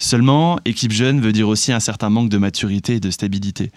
Seulement, 0.01 0.59
équipe 0.65 0.91
jeune 0.91 1.21
veut 1.21 1.33
dire 1.33 1.49
aussi 1.49 1.71
un 1.71 1.81
certain 1.81 2.11
manque 2.11 2.31
de 2.31 2.39
maturité 2.39 2.97
et 2.97 3.01
de 3.01 3.11
stabilité, 3.11 3.71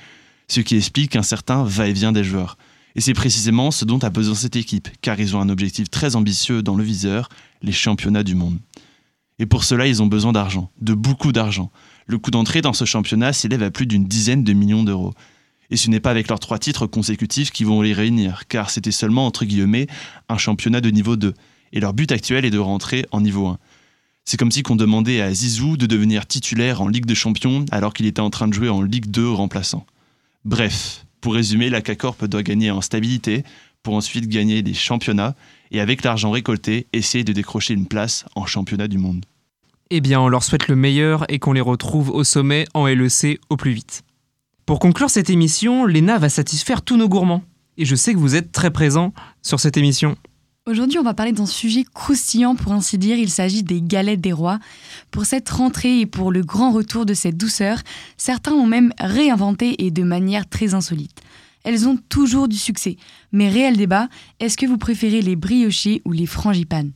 ce 0.48 0.62
qui 0.62 0.76
explique 0.76 1.16
un 1.16 1.24
certain 1.24 1.64
va-et-vient 1.64 2.14
des 2.14 2.24
joueurs. 2.24 2.58
Et 2.96 3.02
c'est 3.02 3.14
précisément 3.14 3.70
ce 3.70 3.86
dont 3.86 4.00
a 4.00 4.10
besoin 4.10 4.34
cette 4.34 4.56
équipe, 4.56 4.88
car 5.02 5.20
ils 5.20 5.36
ont 5.36 5.42
un 5.42 5.50
objectif 5.50 5.90
très 5.90 6.16
ambitieux 6.16 6.64
dans 6.64 6.76
le 6.76 6.84
viseur, 6.84 7.30
les 7.62 7.72
championnats 7.72 8.24
du 8.24 8.34
monde. 8.34 8.58
Et 9.40 9.46
pour 9.46 9.64
cela, 9.64 9.86
ils 9.86 10.02
ont 10.02 10.08
besoin 10.08 10.32
d'argent, 10.32 10.72
de 10.82 10.96
beaucoup 10.96 11.32
d'argent. 11.32 11.72
Le 12.08 12.18
coût 12.18 12.32
d'entrée 12.32 12.62
dans 12.62 12.72
ce 12.72 12.86
championnat 12.86 13.34
s'élève 13.34 13.64
à 13.64 13.70
plus 13.70 13.86
d'une 13.86 14.06
dizaine 14.06 14.46
de 14.46 14.54
millions 14.54 14.84
d'euros. 14.84 15.14
Et 15.70 15.76
ce 15.76 15.90
n'est 15.90 16.00
pas 16.00 16.12
avec 16.12 16.30
leurs 16.30 16.40
trois 16.40 16.58
titres 16.58 16.88
consécutifs 16.88 17.52
qu'ils 17.52 17.68
vont 17.68 17.82
les 17.82 17.94
réunir, 17.94 18.48
car 18.48 18.70
c'était 18.70 18.92
seulement, 18.92 19.26
entre 19.26 19.44
guillemets, 19.44 19.88
un 20.30 20.38
championnat 20.38 20.80
de 20.80 20.90
niveau 20.90 21.18
2. 21.18 21.34
Et 21.74 21.82
leur 21.82 21.94
but 21.94 22.10
actuel 22.14 22.46
est 22.46 22.50
de 22.50 22.60
rentrer 22.60 23.06
en 23.12 23.20
niveau 23.20 23.48
1. 23.48 23.58
C'est 24.24 24.38
comme 24.38 24.52
si 24.52 24.64
qu'on 24.64 24.78
demandait 24.78 25.22
à 25.22 25.34
Zizou 25.34 25.76
de 25.76 25.86
devenir 25.86 26.26
titulaire 26.26 26.82
en 26.82 26.88
Ligue 26.88 27.06
des 27.06 27.16
Champions 27.16 27.66
alors 27.72 27.94
qu'il 27.94 28.06
était 28.06 28.22
en 28.22 28.30
train 28.30 28.48
de 28.48 28.54
jouer 28.54 28.70
en 28.70 28.82
Ligue 28.82 29.08
2 29.12 29.30
remplaçant. 29.30 29.86
Bref, 30.46 31.06
pour 31.20 31.34
résumer, 31.34 31.70
la 31.70 31.82
CACORP 31.82 32.26
doit 32.26 32.44
gagner 32.44 32.72
en 32.72 32.80
stabilité 32.80 33.44
pour 33.84 33.96
ensuite 33.96 34.28
gagner 34.28 34.62
des 34.62 34.74
championnats 34.74 35.36
et 35.72 35.82
avec 35.82 36.04
l'argent 36.04 36.32
récolté, 36.32 36.88
essayer 36.94 37.26
de 37.26 37.34
décrocher 37.34 37.74
une 37.74 37.86
place 37.86 38.26
en 38.36 38.46
championnat 38.46 38.88
du 38.88 38.98
monde. 38.98 39.26
Eh 39.90 40.02
bien, 40.02 40.20
on 40.20 40.28
leur 40.28 40.44
souhaite 40.44 40.68
le 40.68 40.76
meilleur 40.76 41.26
et 41.30 41.40
qu'on 41.40 41.54
les 41.54 41.62
retrouve 41.62 42.10
au 42.10 42.26
sommet 42.26 42.66
en 42.74 42.88
LEC 42.88 43.40
au 43.50 43.56
plus 43.56 43.72
vite. 43.72 44.04
Pour 44.66 44.80
conclure 44.80 45.10
cette 45.10 45.30
émission, 45.30 45.86
l'ENA 45.86 46.18
va 46.18 46.28
satisfaire 46.28 46.82
tous 46.82 46.98
nos 46.98 47.08
gourmands. 47.08 47.44
Et 47.78 47.86
je 47.86 47.96
sais 47.96 48.14
que 48.14 48.20
vous 48.20 48.36
êtes 48.36 48.52
très 48.52 48.72
présents 48.72 49.14
sur 49.42 49.62
cette 49.62 49.78
émission. 49.78 50.18
Aujourd'hui, 50.66 51.00
on 51.00 51.04
va 51.04 51.14
parler 51.14 51.32
d'un 51.32 51.46
sujet 51.46 51.86
croustillant 51.86 52.56
pour 52.56 52.74
ainsi 52.74 52.98
dire. 52.98 53.18
Il 53.18 53.30
s'agit 53.30 53.64
des 53.64 53.82
galettes 53.82 54.20
des 54.20 54.34
rois. 54.34 54.60
Pour 55.10 55.26
cette 55.26 55.48
rentrée 55.48 56.02
et 56.02 56.06
pour 56.06 56.34
le 56.34 56.42
grand 56.42 56.74
retour 56.74 57.06
de 57.06 57.14
cette 57.14 57.38
douceur, 57.38 57.80
certains 58.18 58.52
l'ont 58.52 58.68
même 58.68 58.92
réinventé 59.00 59.86
et 59.86 59.92
de 59.92 60.04
manière 60.04 60.50
très 60.50 60.74
insolite. 60.74 61.22
Elles 61.64 61.88
ont 61.88 61.98
toujours 62.10 62.50
du 62.50 62.58
succès. 62.58 62.98
Mais 63.32 63.48
réel 63.48 63.78
débat, 63.78 64.10
est-ce 64.42 64.58
que 64.58 64.66
vous 64.66 64.78
préférez 64.78 65.22
les 65.22 65.38
briochés 65.38 66.02
ou 66.04 66.12
les 66.12 66.26
frangipanes? 66.26 66.92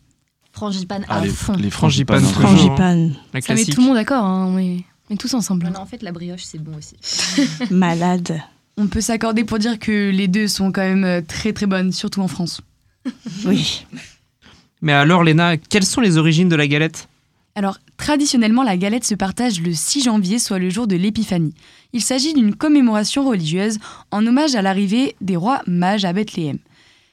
Frangipane 0.61 1.05
Ah, 1.09 1.17
à 1.17 1.21
les, 1.25 1.29
fond. 1.29 1.53
les 1.53 1.71
frangipanes. 1.71 2.23
Frangipane. 2.23 3.15
Ça 3.39 3.55
met 3.55 3.65
tout 3.65 3.81
le 3.81 3.87
monde 3.87 3.95
d'accord, 3.95 4.23
hein, 4.23 4.51
mais, 4.55 4.83
mais 5.09 5.15
tous 5.17 5.33
ensemble. 5.33 5.65
Non, 5.65 5.71
non, 5.71 5.79
en 5.79 5.85
fait, 5.87 6.03
la 6.03 6.11
brioche, 6.11 6.43
c'est 6.43 6.59
bon 6.59 6.73
aussi. 6.77 6.95
Malade. 7.71 8.39
On 8.77 8.85
peut 8.85 9.01
s'accorder 9.01 9.43
pour 9.43 9.57
dire 9.57 9.79
que 9.79 10.11
les 10.11 10.27
deux 10.27 10.47
sont 10.47 10.71
quand 10.71 10.83
même 10.83 11.03
euh, 11.03 11.21
très 11.27 11.51
très 11.51 11.65
bonnes, 11.65 11.91
surtout 11.91 12.21
en 12.21 12.27
France. 12.27 12.61
Oui. 13.45 13.87
Mais 14.83 14.93
alors, 14.93 15.23
Léna, 15.23 15.57
quelles 15.57 15.83
sont 15.83 15.99
les 15.99 16.17
origines 16.19 16.47
de 16.49 16.55
la 16.55 16.67
galette? 16.67 17.07
Alors, 17.55 17.79
traditionnellement, 17.97 18.61
la 18.61 18.77
galette 18.77 19.03
se 19.03 19.15
partage 19.15 19.61
le 19.61 19.73
6 19.73 20.03
janvier, 20.03 20.37
soit 20.37 20.59
le 20.59 20.69
jour 20.69 20.85
de 20.85 20.95
l'Épiphanie. 20.95 21.55
Il 21.91 22.01
s'agit 22.01 22.35
d'une 22.35 22.53
commémoration 22.55 23.27
religieuse 23.27 23.79
en 24.11 24.27
hommage 24.27 24.53
à 24.53 24.61
l'arrivée 24.61 25.15
des 25.21 25.35
rois 25.37 25.63
mages 25.65 26.05
à 26.05 26.13
Bethléem. 26.13 26.59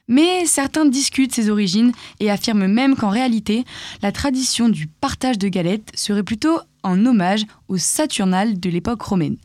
Mais 0.09 0.47
certains 0.47 0.85
discutent 0.85 1.35
ses 1.35 1.49
origines 1.49 1.93
et 2.19 2.31
affirment 2.31 2.67
même 2.67 2.95
qu'en 2.95 3.09
réalité, 3.09 3.63
la 4.01 4.11
tradition 4.11 4.67
du 4.67 4.87
partage 4.87 5.37
de 5.37 5.47
galettes 5.47 5.91
serait 5.93 6.23
plutôt 6.23 6.59
en 6.83 7.05
hommage 7.05 7.45
aux 7.67 7.77
Saturnales 7.77 8.59
de 8.59 8.69
l'époque 8.69 9.03
romaine. 9.03 9.37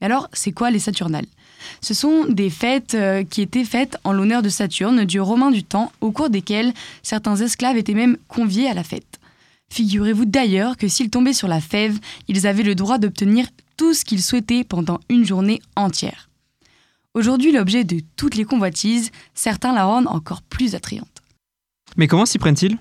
Mais 0.00 0.06
alors, 0.06 0.28
c'est 0.32 0.52
quoi 0.52 0.70
les 0.70 0.78
Saturnales? 0.78 1.26
Ce 1.80 1.92
sont 1.92 2.24
des 2.28 2.50
fêtes 2.50 2.94
euh, 2.94 3.24
qui 3.24 3.42
étaient 3.42 3.64
faites 3.64 3.98
en 4.04 4.12
l'honneur 4.12 4.42
de 4.42 4.48
Saturne, 4.48 5.04
dieu 5.04 5.22
romain 5.22 5.50
du 5.50 5.64
temps, 5.64 5.92
au 6.00 6.12
cours 6.12 6.30
desquelles 6.30 6.72
certains 7.02 7.36
esclaves 7.36 7.76
étaient 7.76 7.94
même 7.94 8.16
conviés 8.28 8.68
à 8.68 8.74
la 8.74 8.84
fête. 8.84 9.20
Figurez-vous 9.72 10.24
d'ailleurs 10.24 10.76
que 10.76 10.88
s'ils 10.88 11.10
tombaient 11.10 11.32
sur 11.32 11.48
la 11.48 11.60
fève, 11.60 11.98
ils 12.28 12.46
avaient 12.46 12.62
le 12.62 12.74
droit 12.74 12.98
d'obtenir 12.98 13.46
tout 13.76 13.94
ce 13.94 14.04
qu'ils 14.04 14.22
souhaitaient 14.22 14.64
pendant 14.64 15.00
une 15.08 15.24
journée 15.24 15.60
entière. 15.76 16.28
Aujourd'hui, 17.14 17.52
l'objet 17.52 17.84
de 17.84 18.00
toutes 18.16 18.36
les 18.36 18.44
convoitises, 18.44 19.10
certains 19.34 19.74
la 19.74 19.84
rendent 19.84 20.08
encore 20.08 20.40
plus 20.40 20.74
attrayante. 20.74 21.22
Mais 21.98 22.06
comment 22.06 22.24
s'y 22.24 22.38
prennent-ils? 22.38 22.78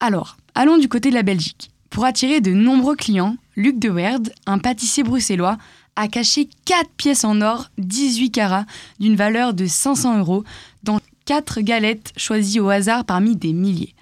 Alors, 0.00 0.36
allons 0.56 0.78
du 0.78 0.88
côté 0.88 1.10
de 1.10 1.14
la 1.14 1.22
Belgique. 1.22 1.70
Pour 1.88 2.04
attirer 2.04 2.40
de 2.40 2.50
nombreux 2.50 2.96
clients, 2.96 3.36
Luc 3.54 3.78
de 3.78 3.88
Werd, 3.88 4.22
un 4.46 4.58
pâtissier 4.58 5.04
bruxellois, 5.04 5.58
a 5.94 6.08
caché 6.08 6.48
4 6.64 6.90
pièces 6.96 7.24
en 7.24 7.40
or 7.40 7.70
18 7.78 8.30
carats 8.32 8.66
d'une 8.98 9.14
valeur 9.14 9.54
de 9.54 9.66
500 9.66 10.18
euros 10.18 10.42
dans 10.82 10.98
4 11.24 11.60
galettes 11.60 12.12
choisies 12.16 12.58
au 12.58 12.68
hasard 12.68 13.04
parmi 13.04 13.36
des 13.36 13.52
milliers. 13.52 13.94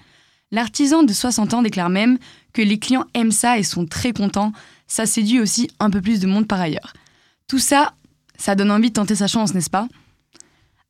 L'artisan 0.51 1.03
de 1.03 1.13
60 1.13 1.53
ans 1.53 1.61
déclare 1.61 1.89
même 1.89 2.17
que 2.51 2.63
les 2.63 2.79
clients 2.79 3.05
aiment 3.13 3.31
ça 3.31 3.59
et 3.59 3.63
sont 3.63 3.85
très 3.85 4.11
contents. 4.11 4.53
Ça 4.87 5.05
séduit 5.05 5.39
aussi 5.39 5.69
un 5.79 5.91
peu 5.91 6.01
plus 6.01 6.19
de 6.19 6.27
monde 6.27 6.47
par 6.47 6.59
ailleurs. 6.59 6.93
Tout 7.47 7.59
ça, 7.59 7.93
ça 8.37 8.55
donne 8.55 8.71
envie 8.71 8.89
de 8.89 8.93
tenter 8.93 9.15
sa 9.15 9.27
chance, 9.27 9.53
n'est-ce 9.53 9.69
pas? 9.69 9.87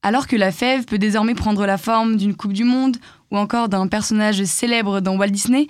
Alors 0.01 0.27
que 0.27 0.36
la 0.36 0.51
fève 0.51 0.86
peut 0.86 0.97
désormais 0.97 1.34
prendre 1.34 1.65
la 1.65 1.77
forme 1.77 2.15
d'une 2.15 2.36
Coupe 2.36 2.53
du 2.53 2.63
Monde 2.63 2.97
ou 3.31 3.38
encore 3.38 3.69
d'un 3.69 3.88
personnage 3.88 4.43
célèbre 4.43 4.99
dans 4.99 5.17
Walt 5.17 5.29
Disney, 5.29 5.67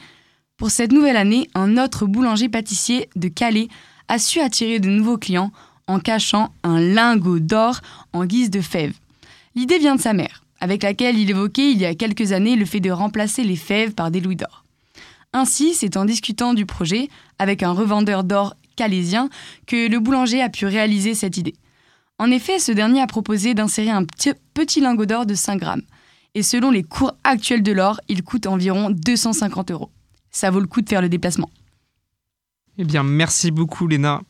pour 0.57 0.71
cette 0.71 0.91
nouvelle 0.93 1.17
année, 1.17 1.49
un 1.53 1.77
autre 1.77 2.05
boulanger-pâtissier 2.05 3.09
de 3.15 3.27
Calais 3.27 3.67
a 4.07 4.19
su 4.19 4.39
attirer 4.39 4.79
de 4.79 4.89
nouveaux 4.89 5.17
clients 5.17 5.51
en 5.87 5.99
cachant 5.99 6.53
un 6.63 6.79
lingot 6.79 7.39
d'or 7.39 7.81
en 8.13 8.25
guise 8.25 8.49
de 8.49 8.61
fève. 8.61 8.93
L'idée 9.55 9.79
vient 9.79 9.95
de 9.95 10.01
sa 10.01 10.13
mère, 10.13 10.43
avec 10.59 10.83
laquelle 10.83 11.17
il 11.17 11.29
évoquait 11.29 11.71
il 11.71 11.77
y 11.77 11.85
a 11.85 11.95
quelques 11.95 12.31
années 12.31 12.55
le 12.55 12.65
fait 12.65 12.79
de 12.79 12.91
remplacer 12.91 13.43
les 13.43 13.55
fèves 13.55 13.93
par 13.93 14.11
des 14.11 14.21
louis 14.21 14.35
d'or. 14.35 14.63
Ainsi, 15.33 15.73
c'est 15.73 15.97
en 15.97 16.05
discutant 16.05 16.53
du 16.53 16.65
projet 16.65 17.09
avec 17.39 17.61
un 17.61 17.71
revendeur 17.71 18.23
d'or 18.23 18.55
calésien 18.77 19.29
que 19.67 19.89
le 19.89 19.99
boulanger 19.99 20.41
a 20.41 20.49
pu 20.49 20.65
réaliser 20.65 21.15
cette 21.15 21.37
idée. 21.37 21.55
En 22.17 22.31
effet, 22.31 22.59
ce 22.59 22.71
dernier 22.71 23.01
a 23.01 23.07
proposé 23.07 23.53
d'insérer 23.53 23.89
un 23.89 24.05
petit 24.53 24.79
lingot 24.79 25.05
d'or 25.05 25.25
de 25.25 25.35
5 25.35 25.59
grammes. 25.59 25.81
Et 26.33 26.43
selon 26.43 26.71
les 26.71 26.83
cours 26.83 27.13
actuels 27.23 27.63
de 27.63 27.71
l'or, 27.71 27.99
il 28.07 28.23
coûte 28.23 28.47
environ 28.47 28.89
250 28.89 29.71
euros. 29.71 29.91
Ça 30.31 30.49
vaut 30.49 30.59
le 30.59 30.67
coup 30.67 30.81
de 30.81 30.89
faire 30.89 31.01
le 31.01 31.09
déplacement. 31.09 31.49
Eh 32.77 32.83
bien, 32.83 33.03
merci 33.03 33.51
beaucoup 33.51 33.87
Léna. 33.87 34.21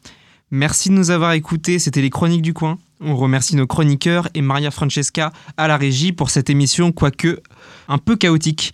Merci 0.52 0.90
de 0.90 0.94
nous 0.94 1.10
avoir 1.10 1.34
écoutés, 1.34 1.80
c'était 1.80 2.02
les 2.02 2.12
Chroniques 2.12 2.44
du 2.44 2.54
Coin. 2.54 2.78
On 3.02 3.16
remercie 3.16 3.56
nos 3.56 3.68
chroniqueurs 3.68 4.30
et 4.36 4.42
Maria 4.42 4.72
Francesca 4.72 5.34
à 5.58 5.68
la 5.68 5.76
régie 5.76 6.12
pour 6.12 6.30
cette 6.30 6.50
émission, 6.50 6.92
quoique 6.92 7.42
un 7.88 7.98
peu 7.98 8.16
chaotique. 8.16 8.72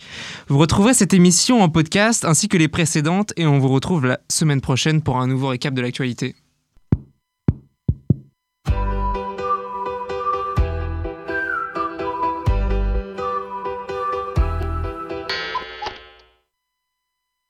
Vous 0.48 0.58
retrouverez 0.58 0.94
cette 0.94 1.14
émission 1.14 1.62
en 1.62 1.70
podcast 1.70 2.24
ainsi 2.24 2.48
que 2.48 2.58
les 2.58 2.68
précédentes 2.68 3.32
et 3.36 3.46
on 3.46 3.58
vous 3.58 3.68
retrouve 3.68 4.06
la 4.06 4.20
semaine 4.30 4.60
prochaine 4.60 5.02
pour 5.02 5.18
un 5.18 5.26
nouveau 5.26 5.48
récap 5.48 5.74
de 5.74 5.80
l'actualité. 5.80 6.36